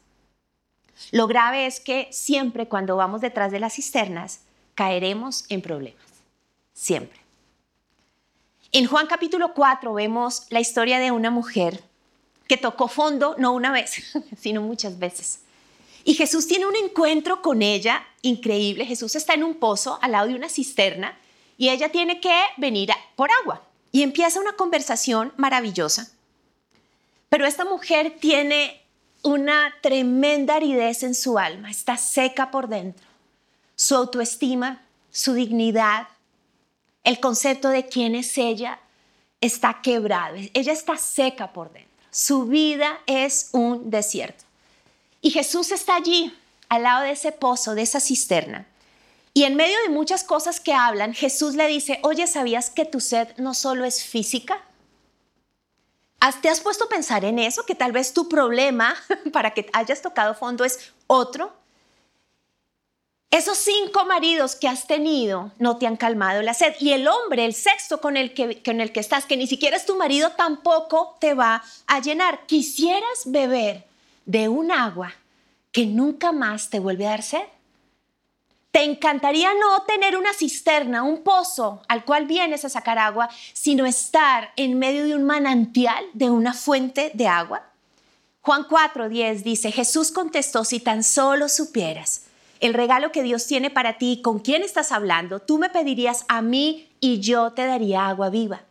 Lo 1.12 1.28
grave 1.28 1.68
es 1.68 1.80
que 1.80 2.08
siempre 2.12 2.68
cuando 2.68 2.96
vamos 2.96 3.22
detrás 3.22 3.52
de 3.52 3.60
las 3.60 3.74
cisternas 3.74 4.42
caeremos 4.78 5.46
en 5.50 5.64
problemas. 5.64 6.06
Siempre. 6.72 7.20
En 8.72 8.86
Juan 8.86 9.08
capítulo 9.08 9.56
4 9.56 9.92
vemos 9.92 10.46
la 10.52 10.60
historia 10.60 11.00
de 11.00 11.10
una 11.10 11.32
mujer 11.32 11.84
que 12.48 12.58
tocó 12.58 12.88
fondo 12.88 13.34
no 13.40 13.54
una 13.54 13.72
vez, 13.72 14.04
sino 14.40 14.62
muchas 14.62 15.00
veces. 15.00 15.40
Y 16.04 16.14
Jesús 16.14 16.46
tiene 16.46 16.68
un 16.68 16.76
encuentro 16.76 17.42
con 17.42 17.64
ella 17.64 18.06
increíble. 18.22 18.86
Jesús 18.86 19.16
está 19.16 19.34
en 19.34 19.44
un 19.44 19.56
pozo 19.56 19.98
al 20.00 20.12
lado 20.12 20.28
de 20.28 20.36
una 20.36 20.48
cisterna 20.48 21.18
y 21.58 21.70
ella 21.70 21.90
tiene 21.90 22.20
que 22.20 22.40
venir 22.58 22.92
por 23.16 23.32
agua. 23.42 23.64
Y 23.92 24.04
empieza 24.04 24.40
una 24.40 24.54
conversación 24.54 25.34
maravillosa. 25.38 26.12
Pero 27.30 27.48
esta 27.48 27.66
mujer 27.66 28.18
tiene 28.22 28.80
una 29.24 29.74
tremenda 29.82 30.56
aridez 30.58 31.02
en 31.02 31.16
su 31.16 31.40
alma, 31.40 31.72
está 31.72 31.98
seca 31.98 32.52
por 32.52 32.68
dentro. 32.68 33.07
Su 33.78 33.96
autoestima, 33.96 34.82
su 35.12 35.34
dignidad, 35.34 36.08
el 37.06 37.22
concepto 37.22 37.70
de 37.70 37.88
quién 37.88 38.16
es 38.16 38.38
ella 38.38 38.80
está 39.40 39.80
quebrado. 39.82 40.36
Ella 40.54 40.74
está 40.74 40.98
seca 40.98 41.54
por 41.54 41.72
dentro. 41.72 41.90
Su 42.12 42.46
vida 42.46 43.00
es 43.06 43.48
un 43.54 43.90
desierto. 43.90 44.44
Y 45.22 45.32
Jesús 45.32 45.72
está 45.72 45.96
allí, 45.96 46.36
al 46.68 46.84
lado 46.84 47.04
de 47.04 47.12
ese 47.12 47.32
pozo, 47.32 47.76
de 47.76 47.84
esa 47.84 48.02
cisterna. 48.02 48.68
Y 49.34 49.44
en 49.44 49.56
medio 49.56 49.78
de 49.84 49.90
muchas 49.90 50.24
cosas 50.24 50.60
que 50.60 50.74
hablan, 50.74 51.14
Jesús 51.14 51.56
le 51.56 51.68
dice, 51.68 52.00
oye, 52.02 52.26
¿sabías 52.28 52.70
que 52.70 52.86
tu 52.86 53.00
sed 53.00 53.30
no 53.38 53.54
solo 53.54 53.86
es 53.86 54.04
física? 54.04 54.60
¿Te 56.42 56.50
has 56.50 56.60
puesto 56.60 56.86
a 56.86 56.90
pensar 56.90 57.24
en 57.24 57.40
eso? 57.40 57.64
Que 57.64 57.76
tal 57.76 57.92
vez 57.92 58.14
tu 58.14 58.28
problema 58.28 58.96
para 59.32 59.52
que 59.52 59.70
hayas 59.74 60.02
tocado 60.02 60.34
fondo 60.34 60.66
es 60.66 60.92
otro. 61.06 61.54
Esos 63.30 63.58
cinco 63.58 64.06
maridos 64.06 64.56
que 64.56 64.70
has 64.70 64.88
tenido 64.88 65.52
no 65.60 65.78
te 65.78 65.86
han 65.86 65.98
calmado 65.98 66.42
la 66.42 66.54
sed. 66.54 66.76
Y 66.80 66.92
el 66.92 67.08
hombre, 67.08 67.44
el 67.46 67.54
sexto 67.54 68.00
con 68.00 68.16
el 68.16 68.34
que, 68.34 68.64
con 68.64 68.80
el 68.80 68.94
que 68.94 69.02
estás, 69.02 69.26
que 69.26 69.36
ni 69.36 69.48
siquiera 69.48 69.76
es 69.76 69.86
tu 69.86 69.98
marido, 69.98 70.32
tampoco 70.32 71.18
te 71.20 71.34
va 71.34 71.62
a 71.88 72.00
llenar. 72.00 72.46
Quisieras 72.46 73.24
beber 73.26 73.86
de 74.26 74.48
un 74.48 74.72
agua 74.72 75.14
que 75.74 75.86
nunca 75.86 76.32
más 76.32 76.70
te 76.70 76.80
vuelve 76.80 77.06
a 77.06 77.12
dar 77.12 77.24
sed. 77.24 77.44
Te 78.72 78.84
encantaría 78.84 79.50
no 79.56 79.84
tener 79.84 80.16
una 80.16 80.34
cisterna, 80.34 81.04
un 81.04 81.24
pozo 81.24 81.82
al 81.90 82.06
cual 82.06 82.28
vienes 82.28 82.64
a 82.64 82.70
sacar 82.70 82.98
agua, 82.98 83.28
sino 83.52 83.86
estar 83.86 84.54
en 84.56 84.80
medio 84.80 85.06
de 85.06 85.16
un 85.16 85.24
manantial, 85.24 86.06
de 86.14 86.30
una 86.30 86.54
fuente 86.54 87.12
de 87.14 87.28
agua. 87.28 87.64
Juan 88.42 88.64
4:10 88.64 89.44
dice, 89.44 89.72
Jesús 89.74 90.12
contestó, 90.12 90.64
si 90.64 90.80
tan 90.80 91.04
solo 91.04 91.50
supieras 91.50 92.27
el 92.60 92.74
regalo 92.74 93.12
que 93.12 93.24
Dios 93.24 93.46
tiene 93.48 93.70
para 93.70 93.98
ti, 93.98 94.22
con 94.24 94.40
quién 94.40 94.64
estás 94.64 94.92
hablando, 94.92 95.40
tú 95.40 95.58
me 95.58 95.70
pedirías 95.70 96.26
a 96.28 96.42
mí 96.42 96.90
y 97.00 97.20
yo 97.20 97.52
te 97.52 97.66
daría 97.66 98.08
agua 98.08 98.30
viva. 98.30 98.64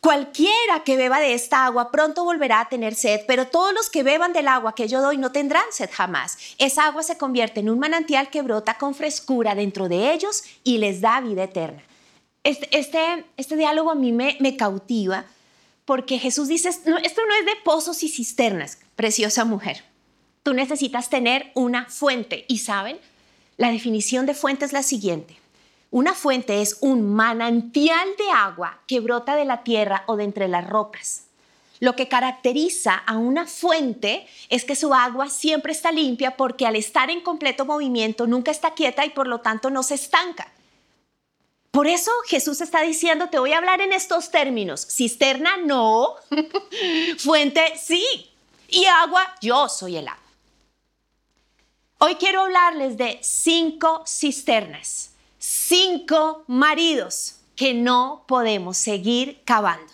Cualquiera 0.00 0.84
que 0.84 0.96
beba 0.96 1.18
de 1.18 1.34
esta 1.34 1.64
agua 1.64 1.90
pronto 1.90 2.22
volverá 2.22 2.60
a 2.60 2.68
tener 2.68 2.94
sed, 2.94 3.22
pero 3.26 3.48
todos 3.48 3.74
los 3.74 3.90
que 3.90 4.04
beban 4.04 4.32
del 4.32 4.46
agua 4.46 4.74
que 4.74 4.86
yo 4.86 5.02
doy 5.02 5.18
no 5.18 5.32
tendrán 5.32 5.64
sed 5.72 5.90
jamás. 5.92 6.38
Esa 6.58 6.86
agua 6.86 7.02
se 7.02 7.18
convierte 7.18 7.60
en 7.60 7.68
un 7.68 7.80
manantial 7.80 8.30
que 8.30 8.42
brota 8.42 8.78
con 8.78 8.94
frescura 8.94 9.56
dentro 9.56 9.88
de 9.88 10.12
ellos 10.12 10.44
y 10.62 10.78
les 10.78 11.00
da 11.00 11.20
vida 11.20 11.44
eterna. 11.44 11.82
Este, 12.44 12.68
este, 12.78 13.24
este 13.36 13.56
diálogo 13.56 13.90
a 13.90 13.96
mí 13.96 14.12
me, 14.12 14.36
me 14.38 14.56
cautiva 14.56 15.24
porque 15.84 16.18
Jesús 16.18 16.46
dice, 16.46 16.68
esto 16.68 16.86
no 16.86 17.34
es 17.34 17.46
de 17.46 17.56
pozos 17.64 18.04
y 18.04 18.08
cisternas, 18.08 18.78
preciosa 18.94 19.44
mujer 19.44 19.87
tú 20.42 20.54
necesitas 20.54 21.10
tener 21.10 21.50
una 21.54 21.86
fuente. 21.86 22.44
Y 22.48 22.58
saben, 22.58 22.98
la 23.56 23.70
definición 23.70 24.26
de 24.26 24.34
fuente 24.34 24.64
es 24.64 24.72
la 24.72 24.82
siguiente. 24.82 25.36
Una 25.90 26.14
fuente 26.14 26.60
es 26.60 26.78
un 26.80 27.14
manantial 27.14 28.08
de 28.18 28.30
agua 28.30 28.80
que 28.86 29.00
brota 29.00 29.36
de 29.36 29.44
la 29.44 29.62
tierra 29.64 30.04
o 30.06 30.16
de 30.16 30.24
entre 30.24 30.48
las 30.48 30.68
rocas. 30.68 31.24
Lo 31.80 31.94
que 31.94 32.08
caracteriza 32.08 32.94
a 32.94 33.16
una 33.16 33.46
fuente 33.46 34.26
es 34.48 34.64
que 34.64 34.76
su 34.76 34.92
agua 34.92 35.28
siempre 35.28 35.72
está 35.72 35.92
limpia 35.92 36.36
porque 36.36 36.66
al 36.66 36.76
estar 36.76 37.08
en 37.08 37.20
completo 37.20 37.64
movimiento 37.64 38.26
nunca 38.26 38.50
está 38.50 38.74
quieta 38.74 39.06
y 39.06 39.10
por 39.10 39.28
lo 39.28 39.40
tanto 39.40 39.70
no 39.70 39.82
se 39.82 39.94
estanca. 39.94 40.52
Por 41.70 41.86
eso 41.86 42.10
Jesús 42.26 42.60
está 42.60 42.82
diciendo, 42.82 43.28
te 43.28 43.38
voy 43.38 43.52
a 43.52 43.58
hablar 43.58 43.80
en 43.80 43.92
estos 43.92 44.30
términos. 44.30 44.86
Cisterna, 44.90 45.56
no. 45.58 46.16
Fuente, 47.18 47.62
sí. 47.80 48.04
Y 48.68 48.84
agua, 48.86 49.36
yo 49.40 49.68
soy 49.68 49.96
el 49.96 50.08
agua. 50.08 50.27
Hoy 52.00 52.14
quiero 52.14 52.42
hablarles 52.42 52.96
de 52.96 53.18
cinco 53.22 54.04
cisternas, 54.06 55.10
cinco 55.36 56.44
maridos 56.46 57.40
que 57.56 57.74
no 57.74 58.24
podemos 58.28 58.76
seguir 58.76 59.42
cavando. 59.44 59.92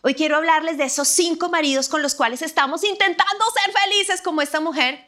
Hoy 0.00 0.14
quiero 0.14 0.36
hablarles 0.36 0.78
de 0.78 0.84
esos 0.84 1.06
cinco 1.06 1.50
maridos 1.50 1.90
con 1.90 2.00
los 2.00 2.14
cuales 2.14 2.40
estamos 2.40 2.82
intentando 2.82 3.44
ser 3.52 3.74
felices 3.74 4.22
como 4.22 4.40
esta 4.40 4.60
mujer 4.60 5.06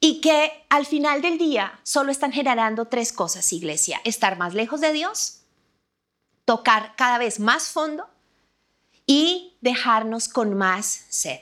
y 0.00 0.20
que 0.20 0.66
al 0.68 0.84
final 0.84 1.22
del 1.22 1.38
día 1.38 1.80
solo 1.82 2.12
están 2.12 2.30
generando 2.30 2.84
tres 2.84 3.10
cosas, 3.10 3.54
iglesia. 3.54 4.02
Estar 4.04 4.36
más 4.36 4.52
lejos 4.52 4.82
de 4.82 4.92
Dios, 4.92 5.40
tocar 6.44 6.94
cada 6.96 7.16
vez 7.16 7.40
más 7.40 7.70
fondo 7.70 8.06
y 9.06 9.56
dejarnos 9.62 10.28
con 10.28 10.52
más 10.52 11.06
sed 11.08 11.40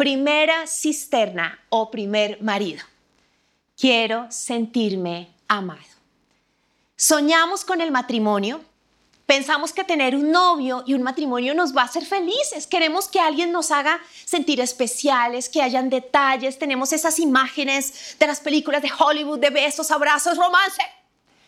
primera 0.00 0.66
cisterna 0.66 1.60
o 1.68 1.90
primer 1.90 2.40
marido. 2.40 2.82
Quiero 3.76 4.26
sentirme 4.30 5.28
amado. 5.46 5.92
Soñamos 6.96 7.66
con 7.66 7.82
el 7.82 7.90
matrimonio, 7.90 8.62
pensamos 9.26 9.74
que 9.74 9.84
tener 9.84 10.16
un 10.16 10.30
novio 10.30 10.84
y 10.86 10.94
un 10.94 11.02
matrimonio 11.02 11.54
nos 11.54 11.76
va 11.76 11.82
a 11.82 11.84
hacer 11.84 12.06
felices. 12.06 12.66
Queremos 12.66 13.08
que 13.08 13.20
alguien 13.20 13.52
nos 13.52 13.70
haga 13.70 14.00
sentir 14.24 14.62
especiales, 14.62 15.50
que 15.50 15.60
hayan 15.60 15.90
detalles. 15.90 16.58
Tenemos 16.58 16.94
esas 16.94 17.18
imágenes 17.18 18.16
de 18.18 18.26
las 18.26 18.40
películas 18.40 18.80
de 18.80 18.90
Hollywood 18.98 19.38
de 19.38 19.50
besos, 19.50 19.90
abrazos, 19.90 20.38
romance. 20.38 20.80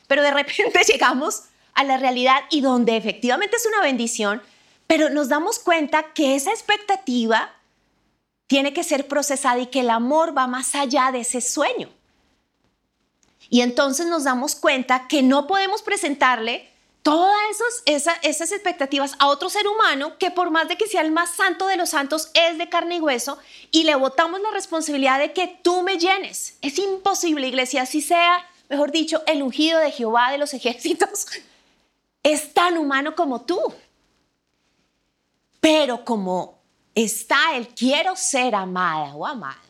Pero 0.06 0.22
de 0.22 0.30
repente 0.30 0.82
llegamos 0.86 1.44
a 1.72 1.84
la 1.84 1.96
realidad 1.96 2.42
y 2.50 2.60
donde 2.60 2.98
efectivamente 2.98 3.56
es 3.56 3.64
una 3.64 3.80
bendición, 3.80 4.42
pero 4.86 5.08
nos 5.08 5.30
damos 5.30 5.58
cuenta 5.58 6.12
que 6.12 6.34
esa 6.34 6.50
expectativa 6.50 7.50
tiene 8.52 8.74
que 8.74 8.84
ser 8.84 9.08
procesada 9.08 9.60
y 9.60 9.68
que 9.68 9.80
el 9.80 9.88
amor 9.88 10.36
va 10.36 10.46
más 10.46 10.74
allá 10.74 11.10
de 11.10 11.20
ese 11.20 11.40
sueño. 11.40 11.88
Y 13.48 13.62
entonces 13.62 14.04
nos 14.08 14.24
damos 14.24 14.54
cuenta 14.54 15.08
que 15.08 15.22
no 15.22 15.46
podemos 15.46 15.80
presentarle 15.80 16.68
todas 17.02 17.32
esas, 17.86 18.52
expectativas 18.52 19.14
a 19.18 19.28
otro 19.28 19.48
ser 19.48 19.66
humano 19.66 20.18
que 20.18 20.30
por 20.30 20.50
más 20.50 20.68
de 20.68 20.76
que 20.76 20.86
sea 20.86 21.00
el 21.00 21.12
más 21.12 21.30
santo 21.34 21.66
de 21.66 21.78
los 21.78 21.88
santos 21.88 22.30
es 22.34 22.58
de 22.58 22.68
carne 22.68 22.96
y 22.96 23.00
hueso 23.00 23.38
y 23.70 23.84
le 23.84 23.94
botamos 23.94 24.38
la 24.42 24.50
responsabilidad 24.50 25.18
de 25.18 25.32
que 25.32 25.58
tú 25.62 25.80
me 25.80 25.96
llenes. 25.96 26.58
Es 26.60 26.78
imposible, 26.78 27.48
iglesia, 27.48 27.80
así 27.80 28.02
sea, 28.02 28.46
mejor 28.68 28.92
dicho, 28.92 29.22
el 29.26 29.42
ungido 29.42 29.78
de 29.78 29.92
Jehová 29.92 30.30
de 30.30 30.36
los 30.36 30.52
ejércitos. 30.52 31.26
Es 32.22 32.52
tan 32.52 32.76
humano 32.76 33.16
como 33.16 33.40
tú. 33.40 33.58
Pero 35.58 36.04
como 36.04 36.61
está 36.94 37.56
el 37.56 37.68
quiero 37.68 38.16
ser 38.16 38.54
amada 38.54 39.14
o 39.14 39.26
amado, 39.26 39.60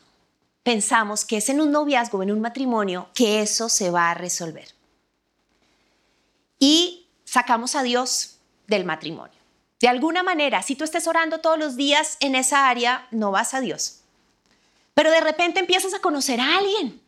pensamos 0.62 1.24
que 1.24 1.38
es 1.38 1.48
en 1.48 1.60
un 1.60 1.70
noviazgo, 1.70 2.22
en 2.22 2.30
un 2.30 2.40
matrimonio, 2.40 3.08
que 3.14 3.42
eso 3.42 3.68
se 3.68 3.90
va 3.90 4.10
a 4.10 4.14
resolver. 4.14 4.68
Y 6.58 7.06
sacamos 7.24 7.74
a 7.74 7.82
Dios 7.82 8.38
del 8.66 8.84
matrimonio. 8.84 9.34
De 9.80 9.88
alguna 9.88 10.22
manera, 10.22 10.62
si 10.62 10.76
tú 10.76 10.84
estés 10.84 11.08
orando 11.08 11.38
todos 11.38 11.58
los 11.58 11.76
días 11.76 12.16
en 12.20 12.36
esa 12.36 12.68
área, 12.68 13.06
no 13.10 13.32
vas 13.32 13.52
a 13.54 13.60
Dios. 13.60 14.00
Pero 14.94 15.10
de 15.10 15.20
repente 15.20 15.58
empiezas 15.58 15.94
a 15.94 15.98
conocer 15.98 16.40
a 16.40 16.58
alguien, 16.58 17.00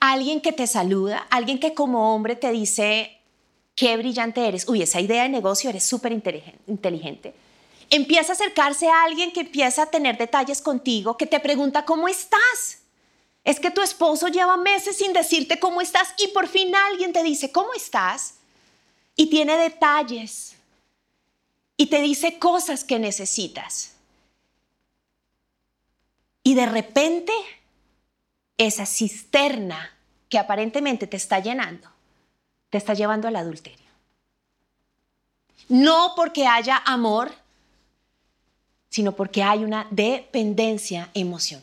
alguien 0.00 0.40
que 0.40 0.52
te 0.52 0.66
saluda, 0.66 1.26
alguien 1.28 1.58
que 1.58 1.74
como 1.74 2.14
hombre 2.14 2.36
te 2.36 2.52
dice, 2.52 3.20
qué 3.74 3.96
brillante 3.98 4.46
eres, 4.48 4.66
uy, 4.68 4.80
esa 4.80 5.00
idea 5.00 5.24
de 5.24 5.28
negocio 5.28 5.68
eres 5.68 5.84
súper 5.84 6.12
inteligente 6.12 7.34
empieza 7.90 8.32
a 8.32 8.34
acercarse 8.34 8.88
a 8.88 9.04
alguien 9.04 9.32
que 9.32 9.40
empieza 9.40 9.82
a 9.82 9.90
tener 9.90 10.18
detalles 10.18 10.60
contigo, 10.60 11.16
que 11.16 11.26
te 11.26 11.40
pregunta 11.40 11.84
cómo 11.84 12.08
estás. 12.08 12.80
Es 13.44 13.60
que 13.60 13.70
tu 13.70 13.80
esposo 13.80 14.28
lleva 14.28 14.56
meses 14.56 14.96
sin 14.96 15.12
decirte 15.12 15.60
cómo 15.60 15.80
estás 15.80 16.12
y 16.18 16.28
por 16.28 16.48
fin 16.48 16.74
alguien 16.74 17.12
te 17.12 17.22
dice 17.22 17.52
cómo 17.52 17.72
estás 17.74 18.34
y 19.14 19.30
tiene 19.30 19.56
detalles 19.56 20.56
y 21.76 21.86
te 21.86 22.00
dice 22.00 22.38
cosas 22.38 22.84
que 22.84 22.98
necesitas. 22.98 23.92
Y 26.42 26.54
de 26.54 26.66
repente 26.66 27.32
esa 28.56 28.86
cisterna 28.86 29.92
que 30.28 30.38
aparentemente 30.38 31.06
te 31.06 31.16
está 31.16 31.38
llenando, 31.40 31.88
te 32.70 32.78
está 32.78 32.94
llevando 32.94 33.28
al 33.28 33.36
adulterio. 33.36 33.86
No 35.68 36.12
porque 36.16 36.46
haya 36.46 36.82
amor, 36.84 37.32
sino 38.96 39.12
porque 39.12 39.42
hay 39.42 39.62
una 39.62 39.86
dependencia 39.90 41.10
emocional. 41.12 41.62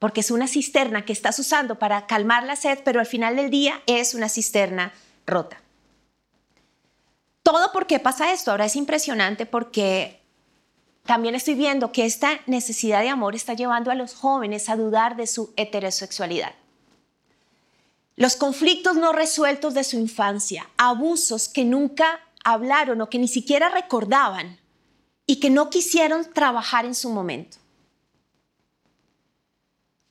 porque 0.00 0.20
es 0.20 0.32
una 0.32 0.48
cisterna 0.48 1.04
que 1.04 1.12
estás 1.12 1.38
usando 1.38 1.78
para 1.78 2.06
calmar 2.06 2.42
la 2.42 2.56
sed, 2.56 2.80
pero 2.84 2.98
al 2.98 3.06
final 3.06 3.36
del 3.36 3.48
día 3.48 3.80
es 3.86 4.14
una 4.14 4.28
cisterna 4.28 4.92
rota. 5.24 5.58
Todo 7.44 7.72
por 7.72 7.86
qué 7.86 8.00
pasa 8.00 8.32
esto. 8.32 8.50
Ahora 8.50 8.66
es 8.66 8.74
impresionante 8.74 9.46
porque 9.46 10.20
también 11.04 11.36
estoy 11.36 11.54
viendo 11.54 11.92
que 11.92 12.04
esta 12.04 12.40
necesidad 12.46 13.00
de 13.02 13.08
amor 13.08 13.36
está 13.36 13.54
llevando 13.54 13.92
a 13.92 13.94
los 13.94 14.14
jóvenes 14.14 14.68
a 14.68 14.76
dudar 14.76 15.14
de 15.14 15.28
su 15.28 15.54
heterosexualidad. 15.56 16.54
Los 18.16 18.34
conflictos 18.34 18.96
no 18.96 19.12
resueltos 19.12 19.74
de 19.74 19.84
su 19.84 19.96
infancia, 19.96 20.68
abusos 20.76 21.48
que 21.48 21.64
nunca 21.64 22.20
hablaron 22.44 23.00
o 23.00 23.08
que 23.08 23.20
ni 23.20 23.28
siquiera 23.28 23.68
recordaban 23.68 24.58
y 25.26 25.40
que 25.40 25.50
no 25.50 25.70
quisieron 25.70 26.32
trabajar 26.32 26.84
en 26.84 26.94
su 26.94 27.10
momento 27.10 27.58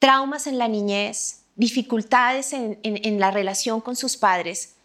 traumas 0.05 0.45
en 0.45 0.59
la 0.59 0.67
niñez, 0.67 1.45
dificultades 1.55 2.53
en, 2.53 3.19
la 3.19 3.31
relación 3.31 3.81
con 3.81 3.95
sus 3.95 4.17
padres, 4.17 4.75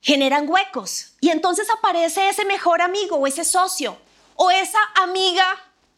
generan 0.00 0.48
huecos. 0.48 1.12
Y 1.20 1.28
entonces 1.28 1.68
aparece 1.68 2.26
ese 2.26 2.46
mejor 2.46 2.80
amigo 2.80 3.16
o 3.16 3.26
ese 3.26 3.44
socio 3.44 3.98
o 4.36 4.50
esa 4.50 4.78
amiga, 4.94 5.44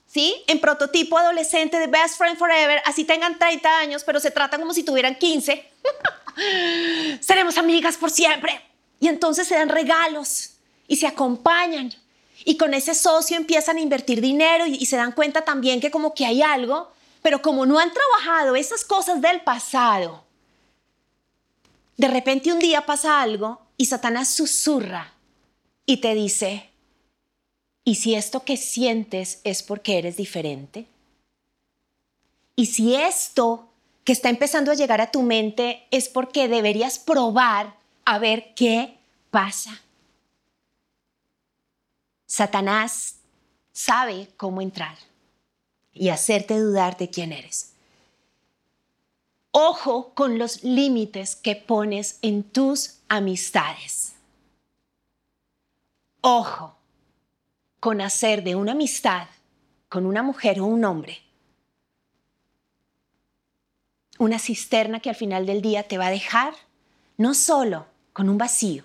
¿sí? 0.08 0.42
En 0.48 0.60
prototipo 0.60 1.18
adolescente 1.18 1.78
de 1.78 1.86
Best 1.86 2.18
Friend 2.18 2.36
Forever, 2.36 2.82
así 2.84 3.04
tengan 3.04 3.38
30 3.38 3.78
años, 3.78 4.02
pero 4.02 4.18
se 4.18 4.32
tratan 4.32 4.58
como 4.58 4.74
si 4.74 4.82
tuvieran 4.82 5.14
15. 5.14 5.70
Seremos 7.20 7.56
amigas 7.58 7.96
por 7.96 8.10
siempre. 8.10 8.60
Y 8.98 9.06
entonces 9.06 9.46
se 9.46 9.54
dan 9.54 9.68
regalos 9.68 10.54
y 10.88 10.96
se 10.96 11.06
acompañan. 11.06 11.94
Y 12.44 12.56
con 12.56 12.74
ese 12.74 12.94
socio 12.94 13.36
empiezan 13.36 13.76
a 13.76 13.80
invertir 13.80 14.20
dinero 14.20 14.66
y 14.66 14.84
se 14.86 14.96
dan 14.96 15.12
cuenta 15.12 15.42
también 15.42 15.80
que 15.80 15.90
como 15.90 16.14
que 16.14 16.26
hay 16.26 16.42
algo 16.42 16.92
pero 17.22 17.40
como 17.40 17.64
no 17.64 17.78
han 17.78 17.92
trabajado 17.92 18.56
esas 18.56 18.84
cosas 18.84 19.22
del 19.22 19.40
pasado, 19.40 20.24
de 21.96 22.08
repente 22.08 22.52
un 22.52 22.58
día 22.58 22.84
pasa 22.84 23.22
algo 23.22 23.60
y 23.76 23.86
Satanás 23.86 24.28
susurra 24.28 25.12
y 25.86 25.98
te 25.98 26.14
dice, 26.14 26.68
¿y 27.84 27.94
si 27.94 28.16
esto 28.16 28.44
que 28.44 28.56
sientes 28.56 29.40
es 29.44 29.62
porque 29.62 29.98
eres 29.98 30.16
diferente? 30.16 30.86
¿Y 32.56 32.66
si 32.66 32.96
esto 32.96 33.68
que 34.04 34.12
está 34.12 34.28
empezando 34.28 34.72
a 34.72 34.74
llegar 34.74 35.00
a 35.00 35.12
tu 35.12 35.22
mente 35.22 35.86
es 35.92 36.08
porque 36.08 36.48
deberías 36.48 36.98
probar 36.98 37.76
a 38.04 38.18
ver 38.18 38.52
qué 38.56 38.96
pasa? 39.30 39.80
Satanás 42.32 43.16
sabe 43.72 44.26
cómo 44.38 44.62
entrar 44.62 44.96
y 45.92 46.08
hacerte 46.08 46.58
dudar 46.58 46.96
de 46.96 47.10
quién 47.10 47.30
eres. 47.30 47.74
Ojo 49.50 50.14
con 50.14 50.38
los 50.38 50.64
límites 50.64 51.36
que 51.36 51.56
pones 51.56 52.18
en 52.22 52.42
tus 52.42 53.00
amistades. 53.10 54.14
Ojo 56.22 56.74
con 57.80 58.00
hacer 58.00 58.42
de 58.42 58.56
una 58.56 58.72
amistad 58.72 59.28
con 59.90 60.06
una 60.06 60.22
mujer 60.22 60.58
o 60.58 60.64
un 60.64 60.86
hombre 60.86 61.18
una 64.18 64.38
cisterna 64.38 65.00
que 65.00 65.10
al 65.10 65.16
final 65.16 65.44
del 65.44 65.60
día 65.60 65.86
te 65.86 65.98
va 65.98 66.06
a 66.06 66.10
dejar 66.10 66.54
no 67.18 67.34
solo 67.34 67.84
con 68.14 68.30
un 68.30 68.38
vacío, 68.38 68.84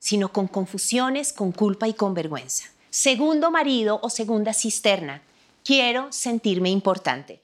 sino 0.00 0.32
con 0.32 0.48
confusiones, 0.48 1.32
con 1.32 1.52
culpa 1.52 1.86
y 1.86 1.94
con 1.94 2.14
vergüenza. 2.14 2.64
Segundo 2.90 3.52
marido 3.52 4.00
o 4.02 4.10
segunda 4.10 4.52
cisterna 4.52 5.22
quiero 5.62 6.10
sentirme 6.10 6.70
importante. 6.70 7.40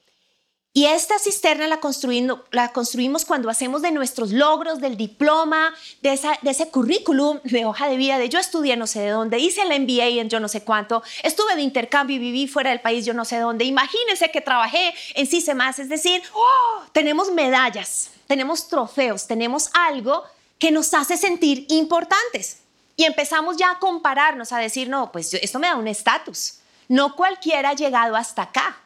Y 0.73 0.85
esta 0.85 1.17
cisterna 1.17 1.65
la, 1.67 1.79
construimos 1.79 3.25
cuando 3.25 3.49
hacemos 3.49 3.81
de 3.81 3.91
nuestros 3.91 4.31
logros, 4.31 4.79
del 4.79 4.95
diploma, 4.95 5.73
de, 6.03 6.19
ese 6.43 6.69
currículum 6.69 7.39
de 7.45 7.65
hoja 7.65 7.89
de 7.89 7.97
vida, 7.97 8.19
de 8.19 8.29
yo 8.29 8.37
estudié 8.37 8.77
no 8.77 8.85
sé 8.85 8.99
de 8.99 9.09
dónde, 9.09 9.39
hice 9.39 9.65
la 9.65 9.79
MBA 9.79 10.21
en 10.21 10.29
yo 10.29 10.39
no 10.39 10.47
sé 10.47 10.63
cuánto, 10.63 11.01
estuve 11.23 11.55
de 11.55 11.63
intercambio 11.63 12.17
y 12.17 12.19
viví 12.19 12.47
fuera 12.47 12.69
del 12.69 12.81
país 12.81 13.07
yo 13.07 13.15
no 13.15 13.25
sé 13.25 13.39
dónde. 13.39 13.65
Imagínense 13.65 14.29
que 14.29 14.39
trabajé 14.39 14.93
en 15.15 15.57
más 15.57 15.79
es 15.79 15.89
decir, 15.89 16.21
¡oh! 16.35 16.83
tenemos 16.91 17.31
medallas, 17.31 18.11
tenemos 18.27 18.67
trofeos, 18.67 19.25
tenemos 19.25 19.71
algo 19.73 20.25
que 20.59 20.71
nos 20.71 20.93
hace 20.93 21.17
sentir 21.17 21.65
importantes. 21.69 22.59
Y 22.95 23.03
empezamos 23.03 23.57
ya 23.57 23.71
a 23.71 23.79
compararnos, 23.79 24.51
a 24.51 24.57
decir, 24.57 24.89
no, 24.89 25.11
pues 25.11 25.33
esto 25.35 25.59
me 25.59 25.67
da 25.67 25.75
un 25.75 25.87
estatus. 25.87 26.59
No 26.87 27.15
cualquiera 27.15 27.69
ha 27.69 27.75
llegado 27.75 28.15
hasta 28.15 28.43
acá. 28.43 28.77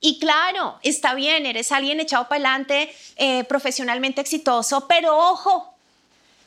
Y 0.00 0.18
claro, 0.18 0.78
está 0.82 1.14
bien, 1.14 1.46
eres 1.46 1.72
alguien 1.72 2.00
echado 2.00 2.28
para 2.28 2.36
adelante, 2.36 2.94
eh, 3.16 3.44
profesionalmente 3.44 4.20
exitoso, 4.20 4.86
pero 4.86 5.16
ojo, 5.16 5.74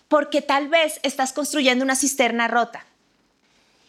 porque 0.07 0.41
tal 0.41 0.67
vez 0.67 0.99
estás 1.03 1.33
construyendo 1.33 1.83
una 1.83 1.95
cisterna 1.95 2.47
rota. 2.47 2.85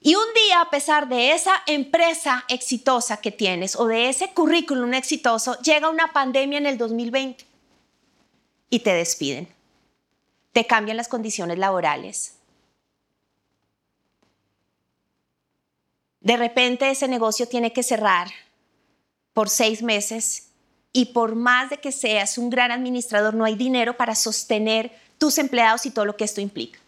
Y 0.03 0.15
un 0.15 0.25
día, 0.35 0.63
a 0.63 0.71
pesar 0.71 1.09
de 1.09 1.33
esa 1.33 1.63
empresa 1.67 2.45
exitosa 2.49 3.19
que 3.19 3.31
tienes 3.31 3.77
o 3.77 3.87
de 3.87 4.09
ese 4.09 4.33
currículum 4.33 4.95
exitoso, 4.95 5.59
llega 5.61 5.91
una 5.91 6.13
pandemia 6.13 6.59
en 6.59 6.67
el 6.67 6.79
2020 6.79 7.45
y 8.71 8.79
te 8.81 8.95
despiden. 8.95 9.60
Te 10.53 10.67
cambian 10.67 10.97
las 10.97 11.09
condiciones 11.09 11.59
laborales, 11.59 12.35
De 16.21 16.37
repente 16.37 16.91
ese 16.91 17.09
negocio 17.09 17.49
tiene 17.49 17.73
que 17.73 17.83
cerrar 17.83 18.29
por 19.33 19.49
seis 19.49 19.83
meses 19.83 20.49
y 20.93 21.07
por 21.07 21.35
más 21.35 21.71
de 21.71 21.79
que 21.79 21.93
seas 21.93 22.37
un 22.37 22.51
gran 22.51 22.71
administrador, 22.71 23.35
no 23.35 23.45
hay 23.45 23.55
dinero 23.55 23.97
para 23.97 24.15
sostener 24.15 24.93
tus 25.19 25.39
empleados 25.39 25.87
y 25.87 25.91
todo 25.91 26.05
lo 26.05 26.17
que 26.17 26.25
esto 26.25 26.41
implica. 26.41 26.79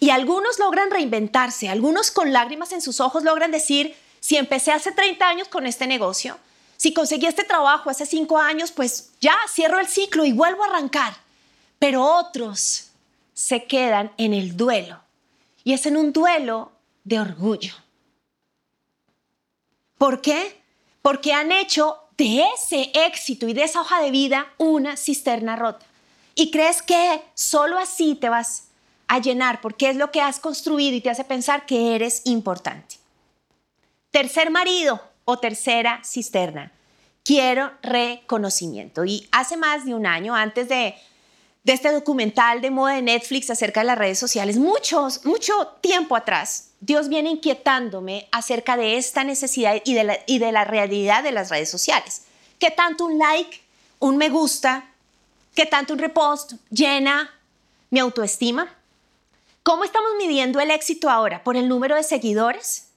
Y 0.00 0.10
algunos 0.10 0.58
logran 0.58 0.90
reinventarse, 0.90 1.68
algunos 1.68 2.10
con 2.10 2.32
lágrimas 2.32 2.72
en 2.72 2.80
sus 2.80 3.00
ojos 3.00 3.24
logran 3.24 3.50
decir, 3.50 3.96
si 4.20 4.36
empecé 4.36 4.72
hace 4.72 4.92
30 4.92 5.28
años 5.28 5.48
con 5.48 5.66
este 5.66 5.86
negocio, 5.86 6.38
si 6.76 6.94
conseguí 6.94 7.26
este 7.26 7.44
trabajo 7.44 7.90
hace 7.90 8.06
cinco 8.06 8.38
años, 8.38 8.70
pues 8.70 9.10
ya 9.20 9.36
cierro 9.52 9.80
el 9.80 9.88
ciclo 9.88 10.24
y 10.24 10.32
vuelvo 10.32 10.62
a 10.62 10.68
arrancar. 10.68 11.16
Pero 11.78 12.04
otros 12.04 12.90
se 13.34 13.64
quedan 13.64 14.12
en 14.16 14.34
el 14.34 14.56
duelo. 14.56 15.00
Y 15.64 15.72
es 15.72 15.86
en 15.86 15.96
un 15.96 16.12
duelo 16.12 16.72
de 17.04 17.20
orgullo. 17.20 17.74
¿Por 19.96 20.20
qué? 20.20 20.60
Porque 21.02 21.32
han 21.32 21.52
hecho 21.52 21.96
de 22.16 22.44
ese 22.56 22.90
éxito 22.94 23.46
y 23.48 23.52
de 23.52 23.64
esa 23.64 23.80
hoja 23.80 24.00
de 24.00 24.10
vida 24.10 24.52
una 24.58 24.96
cisterna 24.96 25.56
rota. 25.56 25.86
Y 26.34 26.50
crees 26.50 26.82
que 26.82 27.22
solo 27.34 27.78
así 27.78 28.14
te 28.14 28.28
vas 28.28 28.68
a 29.08 29.18
llenar 29.20 29.60
porque 29.60 29.90
es 29.90 29.96
lo 29.96 30.10
que 30.10 30.20
has 30.20 30.38
construido 30.38 30.96
y 30.96 31.00
te 31.00 31.10
hace 31.10 31.24
pensar 31.24 31.66
que 31.66 31.94
eres 31.94 32.22
importante. 32.24 32.96
Tercer 34.10 34.50
marido 34.50 35.00
o 35.24 35.38
tercera 35.38 36.00
cisterna. 36.04 36.72
Quiero 37.24 37.72
reconocimiento. 37.82 39.04
Y 39.04 39.28
hace 39.32 39.56
más 39.56 39.84
de 39.84 39.94
un 39.94 40.06
año, 40.06 40.34
antes 40.34 40.68
de 40.68 40.94
de 41.68 41.74
este 41.74 41.92
documental 41.92 42.62
de 42.62 42.70
moda 42.70 42.94
de 42.94 43.02
Netflix 43.02 43.50
acerca 43.50 43.80
de 43.80 43.88
las 43.88 43.98
redes 43.98 44.18
sociales, 44.18 44.56
muchos, 44.56 45.26
mucho 45.26 45.76
tiempo 45.82 46.16
atrás, 46.16 46.70
Dios 46.80 47.10
viene 47.10 47.28
inquietándome 47.28 48.26
acerca 48.32 48.78
de 48.78 48.96
esta 48.96 49.22
necesidad 49.22 49.76
y 49.84 49.92
de, 49.92 50.04
la, 50.04 50.18
y 50.26 50.38
de 50.38 50.50
la 50.50 50.64
realidad 50.64 51.22
de 51.22 51.30
las 51.30 51.50
redes 51.50 51.70
sociales. 51.70 52.22
¿Qué 52.58 52.70
tanto 52.70 53.04
un 53.04 53.18
like, 53.18 53.60
un 53.98 54.16
me 54.16 54.30
gusta, 54.30 54.88
qué 55.54 55.66
tanto 55.66 55.92
un 55.92 55.98
repost 55.98 56.54
llena 56.70 57.30
mi 57.90 58.00
autoestima? 58.00 58.74
¿Cómo 59.62 59.84
estamos 59.84 60.12
midiendo 60.16 60.60
el 60.60 60.70
éxito 60.70 61.10
ahora? 61.10 61.44
¿Por 61.44 61.58
el 61.58 61.68
número 61.68 61.96
de 61.96 62.02
seguidores? 62.02 62.88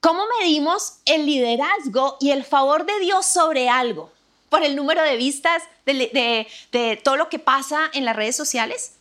¿Cómo 0.00 0.24
medimos 0.40 0.94
el 1.04 1.26
liderazgo 1.26 2.16
y 2.18 2.32
el 2.32 2.42
favor 2.42 2.86
de 2.86 2.98
Dios 2.98 3.24
sobre 3.24 3.68
algo? 3.68 4.10
Por 4.48 4.62
el 4.62 4.76
número 4.76 5.02
de 5.02 5.16
vistas 5.16 5.62
de, 5.84 7.00
todo 7.02 7.16
lo 7.16 7.28
que 7.28 7.38
pasa 7.38 7.90
en 7.92 8.04
las 8.04 8.16
redes 8.16 8.36
sociales? 8.36 8.92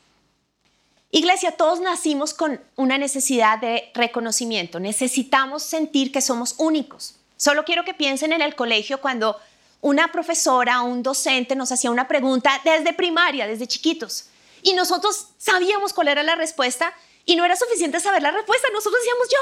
Iglesia, 1.12 1.52
todos 1.52 1.80
nacimos 1.80 2.34
con 2.34 2.60
una 2.76 2.98
necesidad 2.98 3.60
de 3.60 3.92
reconocimiento. 3.94 4.80
Necesitamos 4.80 5.64
sentir 5.64 6.12
que 6.12 6.22
somos 6.22 6.56
únicos. 6.58 7.16
Solo 7.38 7.64
quiero 7.64 7.86
que 7.86 7.94
piensen 7.94 8.34
en 8.34 8.42
el 8.42 8.56
colegio 8.56 9.00
cuando 9.00 9.40
una 9.82 10.12
profesora 10.12 10.82
o 10.82 10.86
un 10.86 11.04
docente 11.04 11.56
nos 11.56 11.72
hacía 11.72 11.92
una 11.92 12.08
pregunta 12.08 12.60
desde 12.64 12.94
primaria, 12.94 13.48
desde 13.48 13.68
chiquitos, 13.68 14.30
y 14.64 14.74
nosotros 14.74 15.28
sabíamos 15.38 15.94
cuál 15.94 16.08
era 16.08 16.24
la 16.24 16.36
respuesta 16.36 16.92
y 17.24 17.36
no 17.36 17.46
era 17.46 17.56
suficiente 17.56 18.00
saber 18.00 18.22
la 18.22 18.32
respuesta. 18.32 18.68
Nosotros 18.74 19.00
decíamos, 19.02 19.28
yo, 19.30 19.38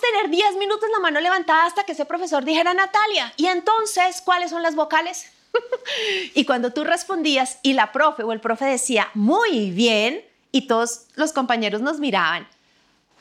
tener 0.00 0.30
10 0.30 0.56
minutos 0.56 0.88
la 0.92 1.00
mano 1.00 1.20
levantada 1.20 1.66
hasta 1.66 1.84
que 1.84 1.92
ese 1.92 2.04
profesor 2.04 2.44
dijera 2.44 2.74
Natalia. 2.74 3.32
Y 3.36 3.46
entonces, 3.46 4.22
¿cuáles 4.24 4.50
son 4.50 4.62
las 4.62 4.74
vocales? 4.74 5.26
y 6.34 6.44
cuando 6.44 6.72
tú 6.72 6.84
respondías 6.84 7.58
y 7.62 7.74
la 7.74 7.92
profe 7.92 8.22
o 8.22 8.32
el 8.32 8.40
profe 8.40 8.64
decía, 8.64 9.08
muy 9.14 9.70
bien, 9.70 10.24
y 10.52 10.66
todos 10.66 11.06
los 11.14 11.32
compañeros 11.32 11.80
nos 11.80 11.98
miraban, 11.98 12.46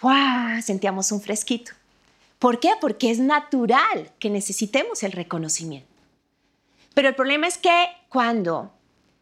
¡wow! 0.01 0.61
Sentíamos 0.61 1.11
un 1.11 1.21
fresquito. 1.21 1.71
¿Por 2.39 2.59
qué? 2.59 2.71
Porque 2.79 3.11
es 3.11 3.19
natural 3.19 4.11
que 4.19 4.29
necesitemos 4.29 5.03
el 5.03 5.11
reconocimiento. 5.11 5.87
Pero 6.93 7.07
el 7.07 7.15
problema 7.15 7.47
es 7.47 7.57
que 7.57 7.87
cuando 8.09 8.73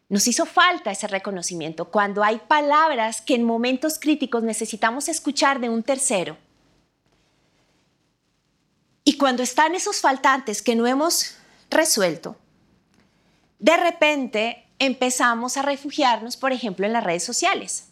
nos 0.08 0.26
hizo 0.26 0.44
falta 0.44 0.90
ese 0.90 1.06
reconocimiento, 1.06 1.84
cuando 1.86 2.24
hay 2.24 2.40
palabras 2.48 3.20
que 3.20 3.34
en 3.36 3.44
momentos 3.44 3.98
críticos 3.98 4.42
necesitamos 4.42 5.08
escuchar 5.08 5.60
de 5.60 5.68
un 5.68 5.82
tercero, 5.82 6.36
y 9.10 9.14
cuando 9.14 9.42
están 9.42 9.74
esos 9.74 10.00
faltantes 10.00 10.62
que 10.62 10.76
no 10.76 10.86
hemos 10.86 11.34
resuelto, 11.68 12.36
de 13.58 13.76
repente 13.76 14.68
empezamos 14.78 15.56
a 15.56 15.62
refugiarnos, 15.62 16.36
por 16.36 16.52
ejemplo, 16.52 16.86
en 16.86 16.92
las 16.92 17.02
redes 17.02 17.24
sociales. 17.24 17.88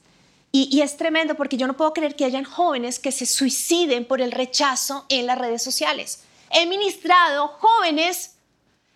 Y, 0.52 0.81
es 0.81 0.96
tremendo 0.96 1.35
porque 1.35 1.57
yo 1.57 1.66
no 1.66 1.76
puedo 1.76 1.92
creer 1.92 2.14
que 2.14 2.24
hayan 2.24 2.44
jóvenes 2.44 3.00
que 3.00 3.11
se 3.11 3.26
suiciden 3.26 4.04
por 4.04 4.20
el 4.20 4.31
rechazo 4.31 5.07
en 5.09 5.26
las 5.26 5.37
redes 5.37 5.61
sociales. 5.61 6.20
He 6.50 6.66
ministrado 6.66 7.48
jóvenes 7.48 8.37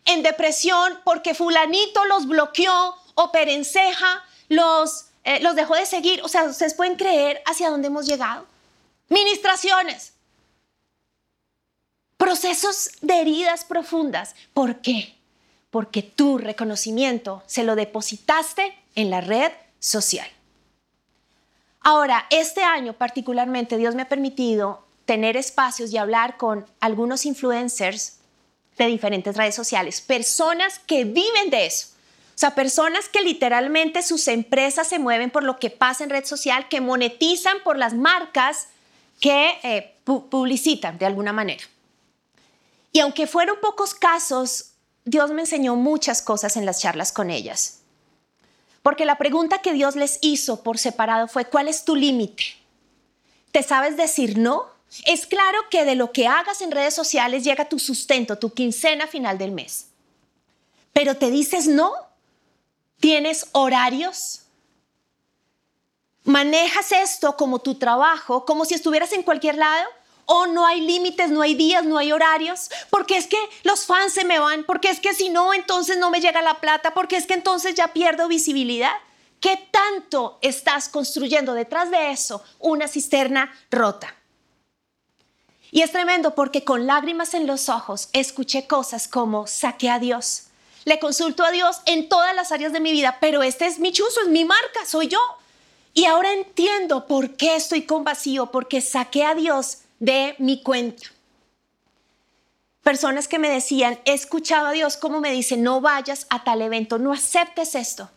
en 0.04 0.22
depresión 0.22 1.00
porque 1.04 1.34
fulanito 1.34 2.04
los 2.04 2.28
bloqueó 2.28 2.94
o 3.16 3.32
perenceja 3.32 4.22
los, 4.48 5.06
eh, 5.24 5.40
los 5.40 5.56
dejó 5.56 5.74
de 5.74 5.86
seguir. 5.86 6.22
O 6.22 6.28
sea, 6.28 6.44
ustedes 6.44 6.74
pueden 6.74 6.94
creer 6.94 7.42
hacia 7.46 7.68
dónde 7.68 7.88
hemos 7.88 8.06
llegado. 8.06 8.46
Ministraciones. 9.08 10.12
Procesos 12.32 12.92
de 13.02 13.20
heridas 13.20 13.66
profundas. 13.66 14.34
¿Por 14.54 14.80
qué? 14.80 15.14
Porque 15.70 16.02
tu 16.02 16.38
reconocimiento 16.38 17.42
se 17.44 17.62
lo 17.62 17.76
depositaste 17.76 18.74
en 18.94 19.10
la 19.10 19.20
red 19.20 19.52
social. 19.80 20.26
Ahora, 21.80 22.24
este 22.30 22.62
año 22.62 22.94
particularmente 22.94 23.76
Dios 23.76 23.94
me 23.94 24.00
ha 24.00 24.08
permitido 24.08 24.82
tener 25.04 25.36
espacios 25.36 25.92
y 25.92 25.98
hablar 25.98 26.38
con 26.38 26.64
algunos 26.80 27.26
influencers 27.26 28.16
de 28.78 28.86
diferentes 28.86 29.36
redes 29.36 29.54
sociales, 29.54 30.00
personas 30.00 30.78
que 30.78 31.04
viven 31.04 31.50
de 31.50 31.66
eso. 31.66 31.88
O 32.34 32.38
sea, 32.38 32.54
personas 32.54 33.10
que 33.10 33.20
literalmente 33.20 34.00
sus 34.02 34.26
empresas 34.26 34.88
se 34.88 34.98
mueven 34.98 35.30
por 35.30 35.42
lo 35.42 35.58
que 35.58 35.68
pasa 35.68 36.02
en 36.02 36.08
red 36.08 36.24
social, 36.24 36.66
que 36.70 36.80
monetizan 36.80 37.58
por 37.62 37.76
las 37.76 37.92
marcas 37.92 38.68
que 39.20 39.50
eh, 39.62 39.96
publicitan 40.06 40.96
de 40.96 41.04
alguna 41.04 41.34
manera. 41.34 41.62
Y 42.92 43.00
aunque 43.00 43.26
fueron 43.26 43.56
pocos 43.60 43.94
casos, 43.94 44.72
Dios 45.04 45.30
me 45.30 45.42
enseñó 45.42 45.74
muchas 45.76 46.22
cosas 46.22 46.56
en 46.56 46.66
las 46.66 46.80
charlas 46.80 47.10
con 47.10 47.30
ellas. 47.30 47.80
Porque 48.82 49.04
la 49.04 49.16
pregunta 49.16 49.62
que 49.62 49.72
Dios 49.72 49.96
les 49.96 50.18
hizo 50.20 50.62
por 50.62 50.78
separado 50.78 51.28
fue, 51.28 51.46
¿cuál 51.46 51.68
es 51.68 51.84
tu 51.84 51.96
límite? 51.96 52.44
¿Te 53.50 53.62
sabes 53.62 53.96
decir 53.96 54.38
no? 54.38 54.66
Es 55.06 55.26
claro 55.26 55.58
que 55.70 55.84
de 55.84 55.94
lo 55.94 56.12
que 56.12 56.26
hagas 56.26 56.60
en 56.60 56.70
redes 56.70 56.94
sociales 56.94 57.44
llega 57.44 57.68
tu 57.68 57.78
sustento, 57.78 58.38
tu 58.38 58.52
quincena 58.52 59.06
final 59.06 59.38
del 59.38 59.52
mes. 59.52 59.86
Pero 60.92 61.16
te 61.16 61.30
dices 61.30 61.66
no. 61.66 61.92
¿Tienes 63.00 63.46
horarios? 63.52 64.42
¿Manejas 66.24 66.92
esto 66.92 67.36
como 67.36 67.58
tu 67.58 67.76
trabajo, 67.76 68.44
como 68.44 68.64
si 68.64 68.74
estuvieras 68.74 69.12
en 69.12 69.22
cualquier 69.22 69.56
lado? 69.56 69.88
¿O 70.24 70.46
no 70.46 70.64
hay 70.66 70.80
límites, 70.80 71.30
no 71.30 71.42
hay 71.42 71.54
días, 71.54 71.84
no 71.84 71.98
hay 71.98 72.12
horarios? 72.12 72.70
Porque 72.90 73.16
es 73.16 73.26
que 73.26 73.38
los 73.64 73.86
fans 73.86 74.12
se 74.12 74.24
me 74.24 74.38
van, 74.38 74.64
porque 74.64 74.90
es 74.90 75.00
que 75.00 75.14
si 75.14 75.28
no, 75.28 75.52
entonces 75.52 75.98
no 75.98 76.10
me 76.10 76.20
llega 76.20 76.42
la 76.42 76.60
plata, 76.60 76.94
porque 76.94 77.16
es 77.16 77.26
que 77.26 77.34
entonces 77.34 77.74
ya 77.74 77.88
pierdo 77.88 78.28
visibilidad. 78.28 78.92
¿Qué 79.40 79.68
tanto 79.72 80.38
estás 80.40 80.88
construyendo 80.88 81.54
detrás 81.54 81.90
de 81.90 82.12
eso 82.12 82.42
una 82.60 82.86
cisterna 82.86 83.52
rota? 83.70 84.14
Y 85.72 85.80
es 85.80 85.90
tremendo 85.90 86.34
porque 86.34 86.64
con 86.64 86.86
lágrimas 86.86 87.34
en 87.34 87.46
los 87.46 87.68
ojos 87.68 88.10
escuché 88.12 88.66
cosas 88.66 89.08
como 89.08 89.46
saqué 89.46 89.90
a 89.90 89.98
Dios. 89.98 90.44
Le 90.84 90.98
consulto 90.98 91.44
a 91.44 91.50
Dios 91.50 91.80
en 91.86 92.08
todas 92.08 92.36
las 92.36 92.52
áreas 92.52 92.72
de 92.72 92.80
mi 92.80 92.92
vida, 92.92 93.18
pero 93.20 93.42
este 93.42 93.66
es 93.66 93.78
mi 93.78 93.90
chuzo, 93.90 94.20
es 94.20 94.28
mi 94.28 94.44
marca, 94.44 94.84
soy 94.86 95.08
yo. 95.08 95.18
Y 95.94 96.04
ahora 96.04 96.32
entiendo 96.32 97.06
por 97.06 97.36
qué 97.36 97.56
estoy 97.56 97.82
con 97.82 98.04
vacío, 98.04 98.46
porque 98.50 98.80
saqué 98.80 99.24
a 99.24 99.34
Dios 99.34 99.78
de 100.02 100.34
mi 100.38 100.60
cuenta. 100.64 101.04
Personas 102.82 103.28
que 103.28 103.38
me 103.38 103.48
decían, 103.48 104.00
he 104.04 104.14
escuchado 104.14 104.66
a 104.66 104.72
Dios 104.72 104.96
como 104.96 105.20
me 105.20 105.30
dice, 105.30 105.56
no 105.56 105.80
vayas 105.80 106.26
a 106.28 106.42
tal 106.42 106.60
evento, 106.60 106.98
no 106.98 107.12
aceptes 107.12 107.76
esto. 107.76 108.10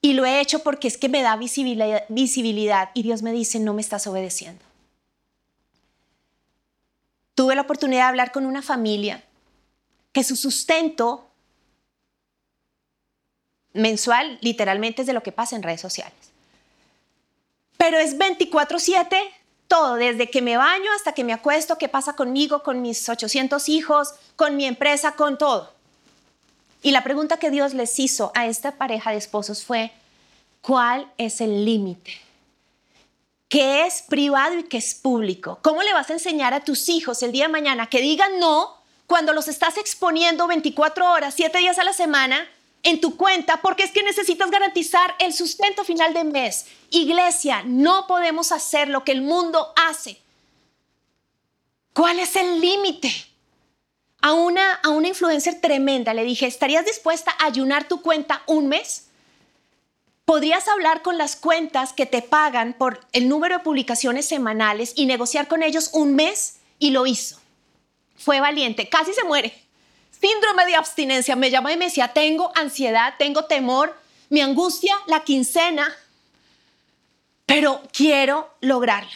Y 0.00 0.12
lo 0.12 0.24
he 0.24 0.40
hecho 0.40 0.60
porque 0.60 0.86
es 0.86 0.96
que 0.96 1.08
me 1.08 1.22
da 1.22 1.34
visibilidad, 1.34 2.04
visibilidad 2.08 2.90
y 2.94 3.02
Dios 3.02 3.22
me 3.22 3.32
dice, 3.32 3.58
no 3.58 3.74
me 3.74 3.80
estás 3.80 4.06
obedeciendo. 4.06 4.64
Tuve 7.34 7.56
la 7.56 7.62
oportunidad 7.62 8.02
de 8.02 8.08
hablar 8.10 8.30
con 8.30 8.46
una 8.46 8.62
familia 8.62 9.24
que 10.12 10.22
su 10.22 10.36
sustento 10.36 11.28
mensual 13.72 14.38
literalmente 14.40 15.02
es 15.02 15.08
de 15.08 15.14
lo 15.14 15.24
que 15.24 15.32
pasa 15.32 15.56
en 15.56 15.64
redes 15.64 15.80
sociales. 15.80 16.30
Pero 17.76 17.98
es 17.98 18.16
24/7 18.16 19.18
todo, 19.68 19.94
desde 19.94 20.30
que 20.30 20.42
me 20.42 20.56
baño 20.56 20.90
hasta 20.94 21.12
que 21.12 21.24
me 21.24 21.32
acuesto, 21.32 21.78
qué 21.78 21.88
pasa 21.88 22.14
conmigo, 22.14 22.62
con 22.62 22.82
mis 22.82 23.08
800 23.08 23.68
hijos, 23.68 24.14
con 24.36 24.56
mi 24.56 24.66
empresa, 24.66 25.12
con 25.12 25.38
todo. 25.38 25.72
Y 26.82 26.92
la 26.92 27.02
pregunta 27.02 27.38
que 27.38 27.50
Dios 27.50 27.74
les 27.74 27.98
hizo 27.98 28.32
a 28.34 28.46
esta 28.46 28.72
pareja 28.72 29.10
de 29.10 29.16
esposos 29.16 29.64
fue, 29.64 29.92
¿cuál 30.60 31.10
es 31.18 31.40
el 31.40 31.64
límite? 31.64 32.26
qué 33.48 33.86
es 33.86 34.02
privado 34.02 34.58
y 34.58 34.64
qué 34.64 34.78
es 34.78 34.94
público. 34.94 35.58
¿Cómo 35.62 35.82
le 35.82 35.92
vas 35.92 36.10
a 36.10 36.14
enseñar 36.14 36.54
a 36.54 36.64
tus 36.64 36.88
hijos 36.88 37.22
el 37.22 37.32
día 37.32 37.44
de 37.44 37.52
mañana 37.52 37.86
que 37.86 38.00
digan 38.00 38.38
no 38.38 38.76
cuando 39.06 39.32
los 39.32 39.48
estás 39.48 39.76
exponiendo 39.76 40.46
24 40.48 41.12
horas, 41.12 41.34
7 41.34 41.56
días 41.58 41.78
a 41.78 41.84
la 41.84 41.92
semana 41.92 42.46
en 42.86 43.00
tu 43.00 43.16
cuenta? 43.16 43.60
Porque 43.60 43.82
es 43.82 43.90
que 43.90 44.02
necesitas 44.02 44.50
garantizar 44.50 45.14
el 45.18 45.34
sustento 45.34 45.84
final 45.84 46.14
de 46.14 46.24
mes. 46.24 46.66
Iglesia, 46.90 47.62
no 47.66 48.06
podemos 48.06 48.52
hacer 48.52 48.88
lo 48.88 49.04
que 49.04 49.12
el 49.12 49.22
mundo 49.22 49.72
hace. 49.76 50.18
¿Cuál 51.92 52.18
es 52.20 52.36
el 52.36 52.60
límite? 52.60 53.12
A 54.22 54.32
una, 54.32 54.74
a 54.82 54.88
una 54.88 55.08
influencer 55.08 55.60
tremenda 55.60 56.14
le 56.14 56.24
dije, 56.24 56.46
¿estarías 56.46 56.86
dispuesta 56.86 57.32
a 57.38 57.46
ayunar 57.46 57.86
tu 57.86 58.00
cuenta 58.00 58.42
un 58.46 58.68
mes? 58.68 59.06
podrías 60.26 60.66
hablar 60.66 61.02
con 61.02 61.16
las 61.16 61.36
cuentas 61.36 61.92
que 61.92 62.04
te 62.04 62.20
pagan 62.20 62.74
por 62.74 63.06
el 63.12 63.28
número 63.28 63.58
de 63.58 63.64
publicaciones 63.64 64.26
semanales 64.26 64.92
y 64.96 65.06
negociar 65.06 65.46
con 65.46 65.62
ellos 65.62 65.90
un 65.92 66.16
mes 66.16 66.56
y 66.80 66.90
lo 66.90 67.06
hizo. 67.06 67.38
Fue 68.16 68.40
valiente, 68.40 68.88
casi 68.88 69.14
se 69.14 69.24
muere. 69.24 69.65
Síndrome 70.20 70.66
de 70.66 70.76
abstinencia, 70.76 71.36
me 71.36 71.50
llama 71.50 71.72
y 71.72 71.76
me 71.76 71.86
decía, 71.86 72.08
tengo 72.08 72.52
ansiedad, 72.56 73.14
tengo 73.18 73.44
temor, 73.44 73.96
mi 74.30 74.40
angustia, 74.40 74.96
la 75.06 75.24
quincena, 75.24 75.88
pero 77.44 77.82
quiero 77.92 78.50
lograrlo. 78.60 79.10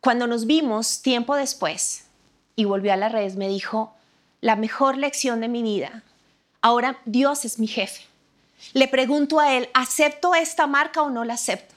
Cuando 0.00 0.26
nos 0.26 0.46
vimos 0.46 1.02
tiempo 1.02 1.34
después 1.36 2.04
y 2.56 2.64
volvió 2.64 2.92
a 2.92 2.96
las 2.96 3.12
redes, 3.12 3.36
me 3.36 3.48
dijo, 3.48 3.94
la 4.40 4.56
mejor 4.56 4.96
lección 4.96 5.40
de 5.40 5.48
mi 5.48 5.62
vida, 5.62 6.02
ahora 6.62 7.00
Dios 7.04 7.44
es 7.44 7.58
mi 7.58 7.66
jefe 7.66 8.08
le 8.72 8.88
pregunto 8.88 9.40
a 9.40 9.54
él, 9.54 9.68
¿acepto 9.74 10.34
esta 10.34 10.66
marca 10.66 11.02
o 11.02 11.10
no 11.10 11.24
la 11.24 11.34
acepto? 11.34 11.74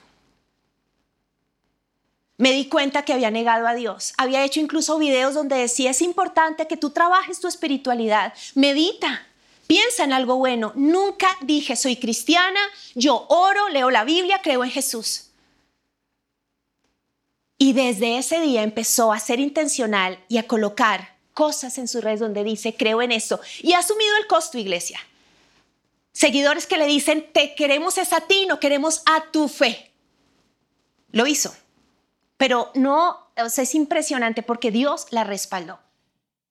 Me 2.38 2.52
di 2.52 2.68
cuenta 2.68 3.04
que 3.04 3.12
había 3.12 3.30
negado 3.30 3.66
a 3.66 3.74
Dios. 3.74 4.14
Había 4.16 4.44
hecho 4.44 4.60
incluso 4.60 4.98
videos 4.98 5.34
donde 5.34 5.56
decía, 5.56 5.90
es 5.90 6.02
importante 6.02 6.66
que 6.66 6.76
tú 6.76 6.90
trabajes 6.90 7.40
tu 7.40 7.48
espiritualidad, 7.48 8.32
medita, 8.54 9.26
piensa 9.66 10.04
en 10.04 10.12
algo 10.12 10.36
bueno. 10.36 10.72
Nunca 10.74 11.28
dije, 11.42 11.76
soy 11.76 11.96
cristiana, 11.96 12.60
yo 12.94 13.26
oro, 13.28 13.68
leo 13.68 13.90
la 13.90 14.04
Biblia, 14.04 14.40
creo 14.42 14.64
en 14.64 14.70
Jesús. 14.70 15.28
Y 17.58 17.74
desde 17.74 18.18
ese 18.18 18.40
día 18.40 18.62
empezó 18.62 19.12
a 19.12 19.20
ser 19.20 19.38
intencional 19.38 20.18
y 20.28 20.38
a 20.38 20.48
colocar 20.48 21.16
cosas 21.32 21.78
en 21.78 21.86
sus 21.86 22.02
redes 22.02 22.20
donde 22.20 22.42
dice, 22.42 22.74
creo 22.74 23.02
en 23.02 23.12
esto. 23.12 23.40
Y 23.60 23.74
ha 23.74 23.78
asumido 23.78 24.16
el 24.16 24.26
costo, 24.26 24.58
iglesia 24.58 25.00
seguidores 26.12 26.66
que 26.66 26.76
le 26.76 26.86
dicen, 26.86 27.26
te 27.32 27.54
queremos 27.54 27.98
es 27.98 28.12
a 28.12 28.20
ti, 28.20 28.46
no 28.46 28.60
queremos 28.60 29.02
a 29.06 29.30
tu 29.32 29.48
fe. 29.48 29.90
Lo 31.10 31.26
hizo. 31.26 31.54
Pero 32.42 32.72
no, 32.74 33.28
es 33.36 33.74
impresionante 33.76 34.42
porque 34.42 34.72
Dios 34.72 35.06
la 35.10 35.22
respaldó. 35.22 35.78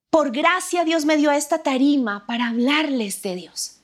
Por 0.10 0.32
gracia 0.32 0.86
Dios 0.86 1.04
me 1.04 1.18
dio 1.18 1.32
esta 1.32 1.64
tarima 1.64 2.26
para 2.26 2.48
hablarles 2.48 3.22
de 3.22 3.36
Dios. 3.36 3.76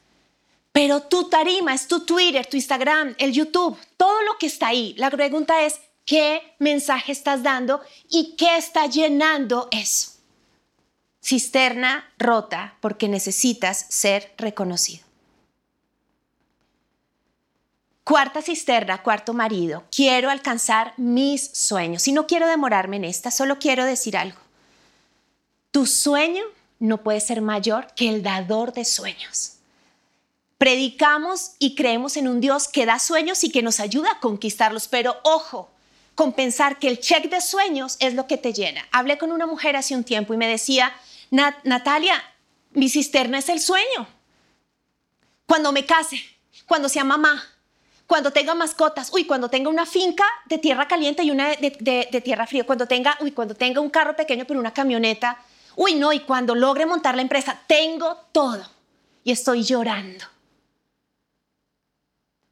Pero 0.72 1.02
tu 1.02 1.28
tarima 1.28 1.74
es 1.74 1.90
tu 1.90 2.06
Twitter, 2.06 2.46
tu 2.46 2.56
Instagram, 2.56 3.14
el 3.18 3.34
YouTube, 3.34 3.78
todo 3.98 4.22
lo 4.22 4.38
que 4.38 4.46
está 4.46 4.68
ahí. 4.68 4.96
La 4.98 5.12
pregunta 5.12 5.64
es, 5.64 5.82
¿qué 6.06 6.56
mensaje 6.60 7.12
estás 7.12 7.44
dando 7.44 7.82
y 8.10 8.38
qué 8.38 8.56
está 8.56 8.86
llenando 8.86 9.68
eso? 9.72 10.12
Cisterna 11.22 12.10
rota 12.18 12.78
porque 12.80 13.10
necesitas 13.10 13.86
ser 13.90 14.34
reconocido. 14.38 15.07
Cuarta 18.08 18.42
cisterna, 18.42 19.04
cuarto 19.04 19.34
marido. 19.34 19.84
Quiero 19.94 20.30
alcanzar 20.30 20.94
mis 20.96 21.50
sueños. 21.52 22.08
Y 22.08 22.14
no 22.14 22.26
quiero 22.26 22.48
demorarme 22.48 22.96
en 22.96 23.04
esta, 23.04 23.32
solo 23.32 23.60
quiero 23.60 23.84
decir 23.84 24.16
algo. 24.16 24.40
Tu 25.72 25.86
sueño 25.86 26.46
no 26.80 27.04
puede 27.04 27.20
ser 27.20 27.42
mayor 27.42 27.88
que 27.98 28.08
el 28.08 28.24
dador 28.24 28.72
de 28.72 28.86
sueños. 28.86 29.58
Predicamos 30.58 31.56
y 31.60 31.76
creemos 31.76 32.16
en 32.16 32.30
un 32.30 32.40
Dios 32.40 32.70
que 32.70 32.86
da 32.86 32.98
sueños 32.98 33.44
y 33.44 33.52
que 33.52 33.62
nos 33.62 33.82
ayuda 33.82 34.10
a 34.10 34.20
conquistarlos, 34.22 34.88
pero 34.88 35.18
ojo, 35.24 35.70
con 36.16 36.32
pensar 36.32 36.80
que 36.80 36.88
el 36.88 37.02
check 37.02 37.30
de 37.30 37.42
sueños 37.42 37.98
es 38.00 38.14
lo 38.14 38.26
que 38.26 38.38
te 38.38 38.54
llena. 38.54 38.88
Hablé 38.94 39.18
con 39.18 39.34
una 39.34 39.48
mujer 39.48 39.76
hace 39.76 39.98
un 39.98 40.06
tiempo 40.06 40.34
y 40.34 40.38
me 40.38 40.48
decía, 40.48 40.94
Natalia, 41.30 42.24
mi 42.72 42.88
cisterna 42.88 43.40
es 43.40 43.50
el 43.50 43.60
sueño. 43.60 44.08
Cuando 45.46 45.74
me 45.74 45.86
case, 45.86 46.24
cuando 46.66 46.88
sea 46.88 47.04
mamá, 47.04 47.44
cuando 48.08 48.32
tenga 48.32 48.56
mascotas, 48.56 49.12
uy, 49.14 49.26
cuando 49.26 49.50
tenga 49.50 49.70
una 49.70 49.86
finca 49.86 50.24
de 50.46 50.58
tierra 50.58 50.88
caliente 50.88 51.24
y 51.24 51.30
una 51.30 51.50
de, 51.50 52.22
tierra 52.24 52.48
fría, 52.48 52.66
cuando 52.66 52.88
tenga, 52.88 53.18
uy, 53.20 53.34
cuando 53.34 53.54
tenga 53.54 53.82
un 53.82 53.90
carro 53.90 54.16
pequeño 54.16 54.46
pero 54.48 54.62
una 54.62 54.74
camioneta, 54.74 55.38
uy, 55.76 55.96
no, 55.96 56.14
y 56.14 56.22
cuando 56.22 56.56
logre 56.56 56.86
montar 56.86 57.16
la 57.16 57.22
empresa, 57.22 57.60
tengo 57.68 58.16
todo 58.32 58.64
y 59.26 59.32
estoy 59.32 59.64
llorando. 59.64 60.24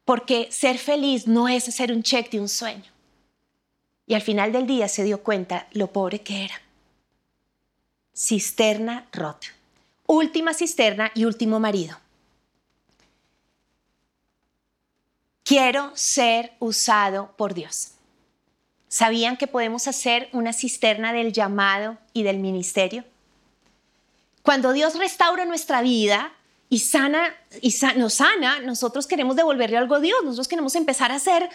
Porque 0.04 0.48
ser 0.52 0.76
feliz 0.76 1.26
no 1.26 1.48
es 1.48 1.66
hacer 1.68 1.90
un 1.90 2.02
check 2.02 2.30
de 2.30 2.38
un 2.38 2.50
sueño. 2.50 2.92
Y 4.06 4.14
al 4.14 4.22
final 4.22 4.52
del 4.52 4.66
día 4.66 4.86
se 4.88 5.04
dio 5.04 5.22
cuenta 5.22 5.66
lo 5.72 5.90
pobre 5.90 6.20
que 6.20 6.44
era. 6.44 6.54
Cisterna 8.14 9.08
rota. 9.10 9.48
Última 10.06 10.54
cisterna 10.54 11.10
y 11.14 11.24
último 11.24 11.58
marido. 11.58 11.96
Quiero 15.46 15.92
ser 15.94 16.54
usado 16.58 17.32
por 17.36 17.54
Dios. 17.54 17.92
¿Sabían 18.88 19.36
que 19.36 19.46
podemos 19.46 19.86
hacer 19.86 20.28
una 20.32 20.52
cisterna 20.52 21.12
del 21.12 21.32
llamado 21.32 21.98
y 22.12 22.24
del 22.24 22.38
ministerio? 22.38 23.04
Cuando 24.42 24.72
Dios 24.72 24.98
restaura 24.98 25.44
nuestra 25.44 25.82
vida 25.82 26.32
y 26.68 26.80
sana 26.80 27.32
y 27.62 27.72
nos 27.94 28.14
sana, 28.14 28.58
nosotros 28.58 29.06
queremos 29.06 29.36
devolverle 29.36 29.76
algo 29.76 29.94
a 29.94 30.00
Dios, 30.00 30.18
nosotros 30.24 30.48
queremos 30.48 30.74
empezar 30.74 31.12
a 31.12 31.20
ser 31.20 31.48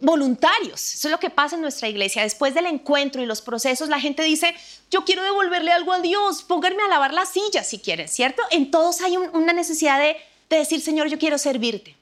voluntarios. 0.00 0.94
Eso 0.94 1.08
es 1.08 1.12
lo 1.12 1.20
que 1.20 1.28
pasa 1.28 1.56
en 1.56 1.60
nuestra 1.60 1.90
iglesia. 1.90 2.22
Después 2.22 2.54
del 2.54 2.64
encuentro 2.64 3.20
y 3.20 3.26
los 3.26 3.42
procesos, 3.42 3.90
la 3.90 4.00
gente 4.00 4.22
dice, 4.22 4.54
yo 4.90 5.04
quiero 5.04 5.22
devolverle 5.22 5.70
algo 5.70 5.92
a 5.92 6.00
Dios, 6.00 6.42
pónganme 6.44 6.82
a 6.82 6.88
lavar 6.88 7.12
la 7.12 7.26
silla 7.26 7.62
si 7.62 7.78
quieren, 7.78 8.08
¿cierto? 8.08 8.42
En 8.50 8.70
todos 8.70 9.02
hay 9.02 9.18
una 9.18 9.52
necesidad 9.52 10.00
de 10.00 10.16
decir, 10.48 10.80
Señor, 10.80 11.08
yo 11.08 11.18
quiero 11.18 11.36
servirte. 11.36 11.94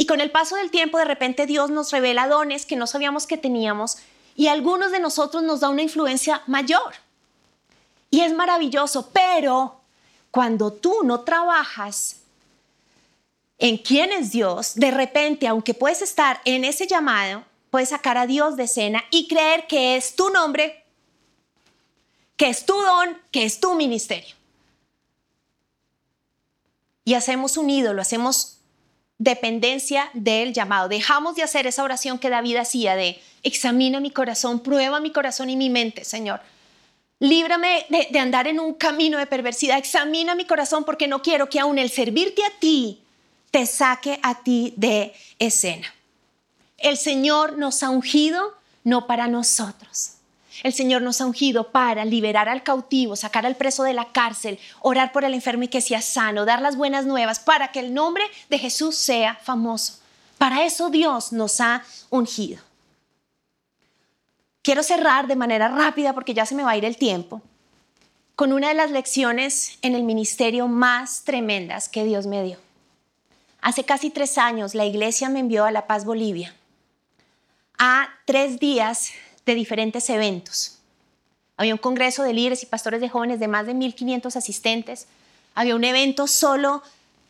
Y 0.00 0.06
con 0.06 0.20
el 0.20 0.30
paso 0.30 0.54
del 0.54 0.70
tiempo, 0.70 0.96
de 0.96 1.04
repente 1.04 1.44
Dios 1.44 1.70
nos 1.70 1.90
revela 1.90 2.28
dones 2.28 2.64
que 2.64 2.76
no 2.76 2.86
sabíamos 2.86 3.26
que 3.26 3.36
teníamos 3.36 3.98
y 4.36 4.46
algunos 4.46 4.92
de 4.92 5.00
nosotros 5.00 5.42
nos 5.42 5.58
da 5.58 5.70
una 5.70 5.82
influencia 5.82 6.40
mayor. 6.46 6.94
Y 8.08 8.20
es 8.20 8.32
maravilloso, 8.32 9.10
pero 9.12 9.80
cuando 10.30 10.72
tú 10.72 11.02
no 11.02 11.22
trabajas 11.22 12.20
en 13.58 13.76
quién 13.76 14.12
es 14.12 14.30
Dios, 14.30 14.76
de 14.76 14.92
repente, 14.92 15.48
aunque 15.48 15.74
puedes 15.74 16.00
estar 16.00 16.40
en 16.44 16.64
ese 16.64 16.86
llamado, 16.86 17.42
puedes 17.70 17.88
sacar 17.88 18.18
a 18.18 18.28
Dios 18.28 18.56
de 18.56 18.62
escena 18.64 19.02
y 19.10 19.26
creer 19.26 19.66
que 19.66 19.96
es 19.96 20.14
tu 20.14 20.30
nombre, 20.30 20.84
que 22.36 22.48
es 22.48 22.64
tu 22.64 22.80
don, 22.80 23.20
que 23.32 23.42
es 23.42 23.58
tu 23.58 23.74
ministerio. 23.74 24.36
Y 27.04 27.14
hacemos 27.14 27.56
un 27.56 27.68
ídolo, 27.68 28.00
hacemos 28.00 28.57
dependencia 29.18 30.10
del 30.14 30.52
llamado. 30.52 30.88
Dejamos 30.88 31.34
de 31.34 31.42
hacer 31.42 31.66
esa 31.66 31.82
oración 31.82 32.18
que 32.18 32.30
David 32.30 32.56
hacía 32.56 32.96
de 32.96 33.20
examina 33.42 34.00
mi 34.00 34.10
corazón, 34.10 34.60
prueba 34.60 35.00
mi 35.00 35.10
corazón 35.10 35.50
y 35.50 35.56
mi 35.56 35.70
mente, 35.70 36.04
Señor. 36.04 36.40
Líbrame 37.20 37.84
de, 37.88 38.08
de, 38.10 38.18
andar 38.20 38.46
en 38.46 38.60
un 38.60 38.74
camino 38.74 39.18
de 39.18 39.26
perversidad. 39.26 39.76
Examina 39.76 40.36
mi 40.36 40.44
corazón 40.44 40.84
porque 40.84 41.08
no 41.08 41.20
quiero 41.20 41.48
que 41.48 41.58
aún 41.58 41.78
el 41.78 41.90
servirte 41.90 42.44
a 42.44 42.60
ti 42.60 43.00
te 43.50 43.66
saque 43.66 44.20
a 44.22 44.42
ti 44.42 44.72
de 44.76 45.12
escena. 45.40 45.92
El 46.76 46.96
Señor 46.96 47.58
nos 47.58 47.82
ha 47.82 47.90
ungido 47.90 48.54
no 48.84 49.08
para 49.08 49.26
nosotros, 49.26 50.12
el 50.62 50.72
Señor 50.72 51.02
nos 51.02 51.20
ha 51.20 51.26
ungido 51.26 51.70
para 51.70 52.04
liberar 52.04 52.48
al 52.48 52.62
cautivo, 52.62 53.16
sacar 53.16 53.46
al 53.46 53.56
preso 53.56 53.82
de 53.82 53.94
la 53.94 54.12
cárcel, 54.12 54.58
orar 54.80 55.12
por 55.12 55.24
el 55.24 55.34
enfermo 55.34 55.64
y 55.64 55.68
que 55.68 55.80
sea 55.80 56.00
sano, 56.00 56.44
dar 56.44 56.60
las 56.60 56.76
buenas 56.76 57.06
nuevas 57.06 57.40
para 57.40 57.72
que 57.72 57.80
el 57.80 57.94
nombre 57.94 58.24
de 58.48 58.58
Jesús 58.58 58.96
sea 58.96 59.34
famoso. 59.42 59.98
Para 60.38 60.64
eso 60.64 60.90
Dios 60.90 61.32
nos 61.32 61.60
ha 61.60 61.82
ungido. 62.10 62.62
Quiero 64.62 64.82
cerrar 64.82 65.26
de 65.26 65.36
manera 65.36 65.68
rápida 65.68 66.12
porque 66.12 66.34
ya 66.34 66.46
se 66.46 66.54
me 66.54 66.62
va 66.62 66.72
a 66.72 66.76
ir 66.76 66.84
el 66.84 66.96
tiempo 66.96 67.42
con 68.38 68.52
una 68.52 68.68
de 68.68 68.74
las 68.74 68.92
lecciones 68.92 69.78
en 69.82 69.96
el 69.96 70.04
ministerio 70.04 70.68
más 70.68 71.24
tremendas 71.24 71.88
que 71.88 72.04
Dios 72.04 72.28
me 72.28 72.44
dio. 72.44 72.56
Hace 73.60 73.82
casi 73.82 74.10
tres 74.10 74.38
años 74.38 74.76
la 74.76 74.84
iglesia 74.84 75.28
me 75.28 75.40
envió 75.40 75.64
a 75.64 75.72
La 75.72 75.88
Paz, 75.88 76.04
Bolivia, 76.04 76.54
a 77.78 78.08
tres 78.26 78.60
días 78.60 79.10
de 79.48 79.54
diferentes 79.54 80.10
eventos. 80.10 80.78
Había 81.56 81.72
un 81.72 81.78
congreso 81.78 82.22
de 82.22 82.34
líderes 82.34 82.62
y 82.62 82.66
pastores 82.66 83.00
de 83.00 83.08
jóvenes 83.08 83.40
de 83.40 83.48
más 83.48 83.66
de 83.66 83.74
1.500 83.74 84.36
asistentes. 84.36 85.06
Había 85.54 85.74
un 85.74 85.84
evento 85.84 86.26
solo 86.26 86.82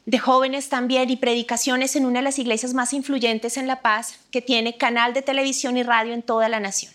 de 0.04 0.18
jóvenes 0.18 0.68
también 0.68 1.10
y 1.10 1.16
predicaciones 1.16 1.94
en 1.94 2.06
una 2.06 2.18
de 2.18 2.24
las 2.24 2.40
iglesias 2.40 2.74
más 2.74 2.92
influyentes 2.92 3.56
en 3.56 3.68
La 3.68 3.82
Paz, 3.82 4.18
que 4.32 4.42
tiene 4.42 4.76
canal 4.76 5.14
de 5.14 5.22
televisión 5.22 5.76
y 5.76 5.84
radio 5.84 6.12
en 6.12 6.22
toda 6.22 6.48
la 6.48 6.58
nación. 6.58 6.92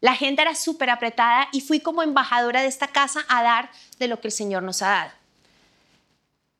La 0.00 0.12
agenda 0.12 0.42
era 0.42 0.54
súper 0.54 0.88
apretada 0.88 1.48
y 1.52 1.60
fui 1.60 1.80
como 1.80 2.02
embajadora 2.02 2.62
de 2.62 2.68
esta 2.68 2.88
casa 2.88 3.26
a 3.28 3.42
dar 3.42 3.70
de 3.98 4.08
lo 4.08 4.18
que 4.20 4.28
el 4.28 4.32
Señor 4.32 4.62
nos 4.62 4.80
ha 4.80 4.88
dado. 4.88 5.10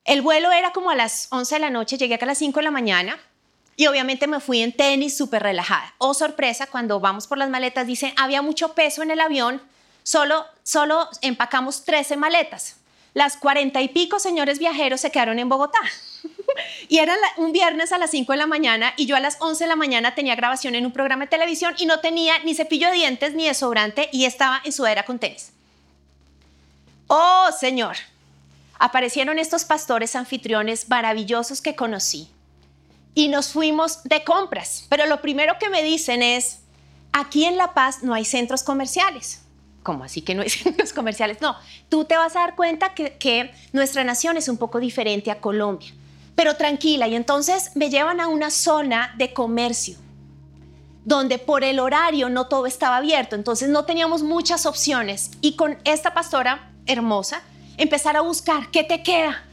El 0.05 0.21
vuelo 0.21 0.51
era 0.51 0.71
como 0.73 0.91
a 0.91 0.95
las 0.95 1.27
11 1.31 1.55
de 1.55 1.59
la 1.59 1.69
noche, 1.71 1.97
llegué 1.97 2.13
acá 2.13 2.25
a 2.25 2.27
las 2.27 2.37
5 2.37 2.59
de 2.59 2.63
la 2.63 2.71
mañana 2.71 3.17
y 3.75 3.87
obviamente 3.87 4.27
me 4.27 4.39
fui 4.39 4.61
en 4.61 4.71
tenis 4.71 5.17
súper 5.17 5.43
relajada. 5.43 5.93
Oh, 5.97 6.13
sorpresa, 6.13 6.67
cuando 6.67 6.99
vamos 6.99 7.27
por 7.27 7.37
las 7.37 7.49
maletas, 7.49 7.87
dice, 7.87 8.13
había 8.17 8.41
mucho 8.41 8.73
peso 8.73 9.01
en 9.01 9.11
el 9.11 9.19
avión, 9.19 9.61
solo, 10.03 10.45
solo 10.63 11.09
empacamos 11.21 11.83
13 11.83 12.17
maletas. 12.17 12.77
Las 13.13 13.37
cuarenta 13.37 13.81
y 13.81 13.89
pico 13.89 14.19
señores 14.19 14.59
viajeros 14.59 15.01
se 15.01 15.11
quedaron 15.11 15.39
en 15.39 15.49
Bogotá. 15.49 15.79
y 16.89 16.97
era 16.97 17.15
un 17.37 17.51
viernes 17.51 17.91
a 17.91 17.97
las 17.97 18.11
5 18.11 18.31
de 18.31 18.37
la 18.37 18.47
mañana 18.47 18.93
y 18.97 19.05
yo 19.05 19.15
a 19.15 19.19
las 19.19 19.37
11 19.39 19.63
de 19.63 19.67
la 19.67 19.75
mañana 19.75 20.15
tenía 20.15 20.35
grabación 20.35 20.75
en 20.75 20.85
un 20.85 20.91
programa 20.91 21.25
de 21.25 21.29
televisión 21.29 21.75
y 21.77 21.85
no 21.85 21.99
tenía 21.99 22.39
ni 22.39 22.55
cepillo 22.55 22.87
de 22.87 22.95
dientes 22.95 23.33
ni 23.33 23.47
desodorante 23.47 24.09
y 24.11 24.25
estaba 24.25 24.61
en 24.63 24.71
sudadera 24.71 25.05
con 25.05 25.19
tenis. 25.19 25.51
Oh, 27.07 27.49
Señor. 27.59 27.97
Aparecieron 28.79 29.37
estos 29.37 29.63
pastores 29.63 30.15
anfitriones 30.15 30.89
maravillosos 30.89 31.61
que 31.61 31.75
conocí 31.75 32.32
y 33.15 33.27
nos 33.27 33.49
fuimos 33.49 34.03
de 34.03 34.23
compras. 34.23 34.85
Pero 34.89 35.05
lo 35.05 35.21
primero 35.21 35.55
que 35.59 35.69
me 35.69 35.83
dicen 35.83 36.21
es, 36.21 36.59
aquí 37.11 37.45
en 37.45 37.57
La 37.57 37.73
Paz 37.73 38.03
no 38.03 38.13
hay 38.13 38.25
centros 38.25 38.63
comerciales. 38.63 39.41
¿Cómo 39.83 40.03
así 40.03 40.21
que 40.21 40.35
no 40.35 40.41
hay 40.41 40.49
centros 40.49 40.93
comerciales? 40.93 41.41
No, 41.41 41.55
tú 41.89 42.05
te 42.05 42.17
vas 42.17 42.35
a 42.35 42.39
dar 42.39 42.55
cuenta 42.55 42.93
que, 42.93 43.17
que 43.17 43.53
nuestra 43.71 44.03
nación 44.03 44.37
es 44.37 44.47
un 44.47 44.57
poco 44.57 44.79
diferente 44.79 45.31
a 45.31 45.41
Colombia. 45.41 45.93
Pero 46.35 46.55
tranquila, 46.55 47.07
y 47.07 47.15
entonces 47.15 47.71
me 47.75 47.89
llevan 47.89 48.19
a 48.19 48.27
una 48.27 48.49
zona 48.49 49.13
de 49.17 49.33
comercio 49.33 49.97
donde 51.05 51.37
por 51.37 51.63
el 51.63 51.79
horario 51.79 52.29
no 52.29 52.47
todo 52.47 52.65
estaba 52.65 52.97
abierto, 52.97 53.35
entonces 53.35 53.69
no 53.69 53.85
teníamos 53.85 54.23
muchas 54.23 54.65
opciones. 54.65 55.31
Y 55.41 55.55
con 55.55 55.77
esta 55.83 56.13
pastora 56.13 56.71
hermosa, 56.85 57.41
empezar 57.77 58.15
a 58.17 58.21
buscar 58.21 58.71
qué 58.71 58.83
te 58.83 59.03
queda, 59.03 59.43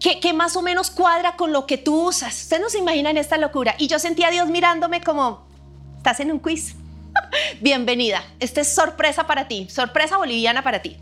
que, 0.00 0.32
más 0.32 0.56
o 0.56 0.62
menos 0.62 0.90
cuadra 0.90 1.36
con 1.36 1.52
lo 1.52 1.66
que 1.66 1.76
tú 1.76 2.08
usas. 2.08 2.42
Ustedes 2.42 2.62
no 2.62 2.70
se 2.70 2.78
imaginan 2.78 3.18
esta 3.18 3.36
locura. 3.36 3.74
Y 3.78 3.86
yo 3.86 3.98
sentía 3.98 4.28
a 4.28 4.30
Dios 4.30 4.48
mirándome 4.48 5.02
como, 5.02 5.46
estás 5.98 6.20
en 6.20 6.32
un 6.32 6.38
quiz. 6.38 6.74
Bienvenida. 7.60 8.24
Esta 8.40 8.62
es 8.62 8.68
sorpresa 8.68 9.26
para 9.26 9.46
ti, 9.46 9.68
sorpresa 9.68 10.16
boliviana 10.16 10.62
para 10.62 10.80
ti. 10.80 10.96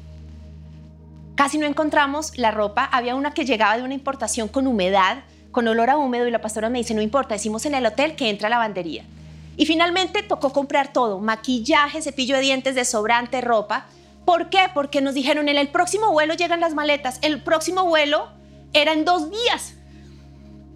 Casi 1.37 1.59
no 1.59 1.67
encontramos 1.67 2.37
la 2.37 2.51
ropa. 2.51 2.85
Había 2.85 3.15
una 3.15 3.33
que 3.33 3.45
llegaba 3.45 3.77
de 3.77 3.85
una 3.85 3.95
importación 3.95 4.49
con 4.49 4.67
humedad, 4.67 5.19
con 5.53 5.69
olor 5.69 5.91
a 5.91 5.97
húmedo 5.97 6.27
y 6.27 6.33
la 6.33 6.41
pastora 6.41 6.69
me 6.69 6.79
dice, 6.79 6.95
no 6.95 7.01
importa, 7.01 7.35
decimos 7.35 7.65
en 7.67 7.77
el 7.77 7.87
hotel 7.87 8.17
que 8.17 8.29
entra 8.29 8.49
lavandería. 8.49 9.05
Y 9.57 9.67
finalmente 9.67 10.25
tocó 10.25 10.53
comprar 10.53 10.93
todo, 10.93 11.21
maquillaje, 11.21 12.03
cepillo 12.03 12.35
de 12.35 12.43
dientes, 12.43 12.75
desobrante, 12.75 13.41
ropa. 13.41 13.87
¿Por 14.25 14.51
qué? 14.51 14.69
Porque 14.75 15.01
nos 15.01 15.15
dijeron, 15.15 15.49
en 15.49 15.57
el 15.57 15.69
próximo 15.69 16.11
vuelo 16.11 16.35
llegan 16.35 16.61
las 16.61 16.75
maletas, 16.75 17.19
el 17.23 17.41
próximo 17.43 17.85
vuelo 17.85 18.38
eran 18.73 19.05
dos 19.05 19.31
días. 19.31 19.75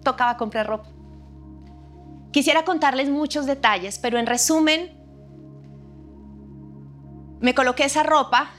Tocaba 0.03 0.37
comprar 0.37 0.67
ropa. 0.67 0.89
Quisiera 2.31 2.65
contarles 2.65 3.09
muchos 3.09 3.45
detalles, 3.45 3.99
pero 3.99 4.17
en 4.17 4.25
resumen, 4.25 4.91
me 7.39 7.53
coloqué 7.53 7.85
esa 7.85 8.03
ropa 8.03 8.51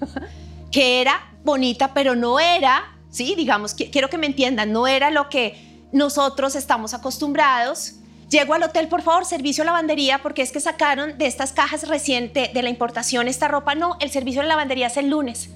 que 0.70 1.00
era 1.00 1.32
bonita, 1.44 1.94
pero 1.94 2.14
no 2.14 2.40
era, 2.40 2.84
sí, 3.08 3.34
digamos, 3.36 3.74
quiero 3.74 4.10
que 4.10 4.18
me 4.18 4.26
entiendan, 4.26 4.72
no 4.72 4.86
era 4.86 5.10
lo 5.10 5.28
que 5.28 5.86
nosotros 5.92 6.54
estamos 6.56 6.92
acostumbrados. 6.92 7.94
Llego 8.28 8.54
al 8.54 8.64
hotel, 8.64 8.88
por 8.88 9.02
favor, 9.02 9.24
servicio 9.24 9.62
de 9.62 9.66
lavandería, 9.66 10.20
porque 10.20 10.42
es 10.42 10.50
que 10.50 10.60
sacaron 10.60 11.16
de 11.16 11.26
estas 11.26 11.52
cajas 11.52 11.88
reciente 11.88 12.50
de 12.52 12.62
la 12.62 12.68
importación 12.68 13.28
esta 13.28 13.46
ropa. 13.46 13.74
No, 13.76 13.96
el 14.00 14.10
servicio 14.10 14.42
de 14.42 14.48
lavandería 14.48 14.88
es 14.88 14.96
el 14.96 15.08
lunes. 15.08 15.50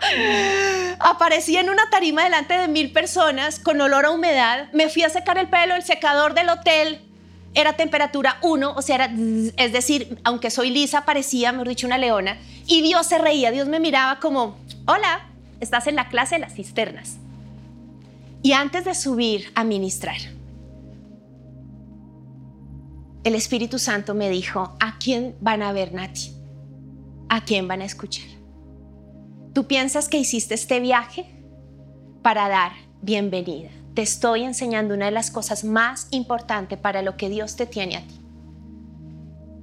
Aparecí 0.98 1.56
en 1.56 1.70
una 1.70 1.88
tarima 1.90 2.24
delante 2.24 2.54
de 2.54 2.68
mil 2.68 2.92
personas 2.92 3.58
con 3.58 3.80
olor 3.80 4.06
a 4.06 4.10
humedad. 4.10 4.68
Me 4.72 4.88
fui 4.88 5.02
a 5.02 5.10
secar 5.10 5.38
el 5.38 5.48
pelo, 5.48 5.74
el 5.74 5.82
secador 5.82 6.34
del 6.34 6.48
hotel 6.48 7.00
era 7.56 7.72
temperatura 7.72 8.36
1, 8.42 8.74
o 8.76 8.82
sea, 8.82 9.10
es 9.56 9.72
decir, 9.72 10.18
aunque 10.24 10.50
soy 10.50 10.68
lisa, 10.68 11.06
parecía, 11.06 11.52
mejor 11.52 11.68
dicho, 11.68 11.86
una 11.86 11.96
leona. 11.96 12.36
Y 12.66 12.82
Dios 12.82 13.06
se 13.06 13.16
reía, 13.16 13.50
Dios 13.50 13.66
me 13.66 13.80
miraba 13.80 14.20
como, 14.20 14.58
hola, 14.86 15.26
estás 15.58 15.86
en 15.86 15.96
la 15.96 16.10
clase 16.10 16.34
de 16.34 16.42
las 16.42 16.54
cisternas. 16.54 17.16
Y 18.42 18.52
antes 18.52 18.84
de 18.84 18.94
subir 18.94 19.50
a 19.54 19.64
ministrar, 19.64 20.18
el 23.24 23.34
Espíritu 23.34 23.78
Santo 23.78 24.14
me 24.14 24.28
dijo, 24.28 24.76
¿a 24.78 24.98
quién 24.98 25.34
van 25.40 25.62
a 25.62 25.72
ver, 25.72 25.94
Nati? 25.94 26.32
¿A 27.30 27.42
quién 27.42 27.66
van 27.66 27.80
a 27.80 27.86
escuchar? 27.86 28.35
¿Tú 29.56 29.66
piensas 29.66 30.10
que 30.10 30.18
hiciste 30.18 30.52
este 30.52 30.80
viaje 30.80 31.24
para 32.20 32.46
dar 32.46 32.72
bienvenida? 33.00 33.70
Te 33.94 34.02
estoy 34.02 34.42
enseñando 34.42 34.92
una 34.92 35.06
de 35.06 35.12
las 35.12 35.30
cosas 35.30 35.64
más 35.64 36.08
importantes 36.10 36.78
para 36.78 37.00
lo 37.00 37.16
que 37.16 37.30
Dios 37.30 37.56
te 37.56 37.64
tiene 37.64 37.96
a 37.96 38.06
ti. 38.06 38.20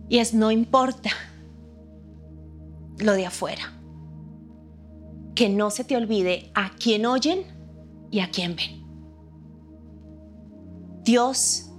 Y 0.09 0.17
es 0.17 0.33
no 0.33 0.49
importa 0.49 1.11
lo 2.97 3.13
de 3.13 3.27
afuera. 3.27 3.71
Que 5.35 5.47
no 5.47 5.69
se 5.69 5.83
te 5.83 5.95
olvide 5.95 6.49
a 6.55 6.71
quién 6.71 7.05
oyen 7.05 7.43
y 8.09 8.21
a 8.21 8.31
quién 8.31 8.55
ven. 8.55 8.83
Dios 11.03 11.69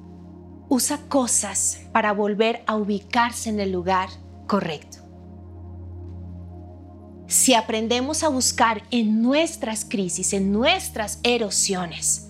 usa 0.69 1.01
cosas 1.09 1.81
para 1.91 2.13
volver 2.13 2.63
a 2.69 2.77
ubicarse 2.77 3.51
en 3.51 3.59
el 3.59 3.73
lugar 3.73 4.09
correcto. 4.47 5.04
Si 7.35 7.53
aprendemos 7.53 8.23
a 8.23 8.29
buscar 8.29 8.85
en 8.93 9.21
nuestras 9.21 9.85
crisis, 9.85 10.33
en 10.35 10.53
nuestras 10.53 11.19
erosiones, 11.25 12.29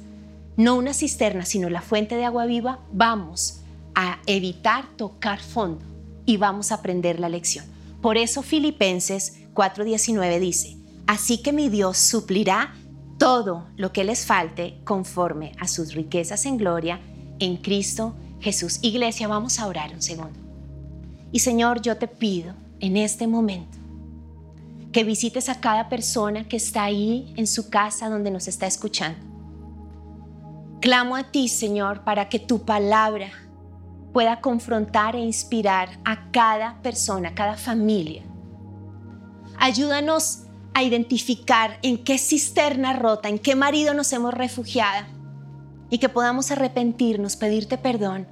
no 0.57 0.77
una 0.77 0.95
cisterna, 0.95 1.45
sino 1.45 1.69
la 1.69 1.83
fuente 1.83 2.17
de 2.17 2.25
agua 2.25 2.47
viva, 2.47 2.81
vamos 2.90 3.61
a 3.95 4.19
evitar 4.25 4.87
tocar 4.97 5.40
fondo 5.40 5.85
y 6.25 6.38
vamos 6.38 6.73
a 6.73 6.77
aprender 6.77 7.21
la 7.21 7.29
lección. 7.29 7.67
Por 8.01 8.17
eso 8.17 8.40
Filipenses 8.40 9.40
4:19 9.53 10.40
dice, 10.40 10.79
así 11.07 11.37
que 11.43 11.53
mi 11.53 11.69
Dios 11.69 11.99
suplirá 11.99 12.75
todo 13.19 13.67
lo 13.77 13.93
que 13.93 14.05
les 14.05 14.25
falte 14.25 14.81
conforme 14.85 15.53
a 15.61 15.69
sus 15.69 15.93
riquezas 15.93 16.47
en 16.47 16.57
gloria 16.57 16.99
en 17.40 17.59
Cristo 17.59 18.14
Jesús. 18.40 18.79
Iglesia, 18.81 19.29
vamos 19.29 19.59
a 19.59 19.67
orar 19.67 19.93
un 19.93 20.01
segundo. 20.01 20.40
Y 21.31 21.40
Señor, 21.40 21.83
yo 21.83 21.99
te 21.99 22.09
pido 22.09 22.55
en 22.81 22.97
este 22.97 23.27
momento 23.27 23.84
que 24.95 25.03
visites 25.03 25.49
a 25.49 25.61
cada 25.61 25.89
persona 25.89 26.47
que 26.47 26.57
está 26.57 26.85
ahí 26.85 27.35
en 27.37 27.49
su 27.49 27.69
casa 27.69 28.09
donde 28.09 28.31
nos 28.31 28.47
está 28.47 28.69
escuchando. 28.69 29.19
Clamo 30.81 31.17
a 31.17 31.25
ti, 31.25 31.49
Señor, 31.49 32.05
para 32.05 32.29
que 32.29 32.39
tu 32.39 32.65
palabra 32.65 33.33
pueda 34.13 34.41
confrontar 34.41 35.17
e 35.17 35.19
inspirar 35.19 35.99
a 36.05 36.31
cada 36.31 36.81
persona, 36.81 37.31
a 37.31 37.35
cada 37.35 37.57
familia. 37.57 38.23
Ayúdanos 39.59 40.45
a 40.75 40.85
identificar 40.85 41.77
en 41.83 41.99
qué 41.99 42.17
cisterna 42.17 42.93
rota, 42.93 43.29
en 43.29 43.41
qué 43.41 43.57
marido 43.57 43.95
nos 43.95 44.13
hemos 44.13 44.33
refugiado 44.33 45.09
y 45.91 45.99
que 45.99 46.09
podamos 46.09 46.53
arrepentirnos, 46.53 47.35
pedirte 47.35 47.79
perdón 47.79 48.29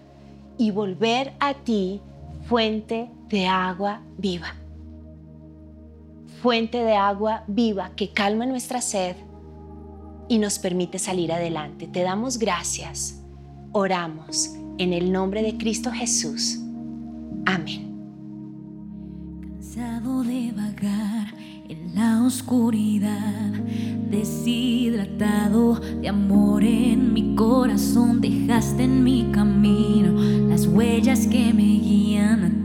y 0.59 0.71
volver 0.71 1.33
a 1.41 1.55
ti, 1.55 2.01
fuente 2.47 3.11
de 3.29 3.49
agua 3.49 4.01
viva. 4.17 4.62
Fuente 6.43 6.79
de 6.79 6.97
agua 6.97 7.45
viva 7.47 7.93
que 7.95 8.11
calma 8.11 8.47
nuestra 8.47 8.81
sed 8.81 9.15
y 10.29 10.39
nos 10.39 10.59
permite 10.59 10.99
salir 10.99 11.31
adelante. 11.31 11.87
Te 11.87 12.03
damos 12.03 12.37
gracias. 12.37 13.23
Oramos 13.71 14.51
en 14.77 14.93
el 14.93 15.13
nombre 15.13 15.45
de 15.45 15.57
Cristo 15.57 15.93
Jesús. 15.93 16.59
Amén. 17.47 17.93
Cansado 19.41 20.25
de 20.25 20.51
vagar 20.51 21.33
en 21.69 21.95
la 21.95 22.25
oscuridad, 22.25 23.53
deshidratado 24.11 25.77
de 25.77 26.09
amor 26.09 26.65
en 26.65 27.13
mi 27.13 27.37
corazón, 27.37 28.21
dejaste 28.21 28.83
en 28.83 29.05
mi 29.05 29.31
camino 29.31 30.21
las 30.49 30.67
huellas 30.67 31.29
que 31.29 31.55
me 31.55 31.79
guían 31.79 32.45
a 32.45 32.62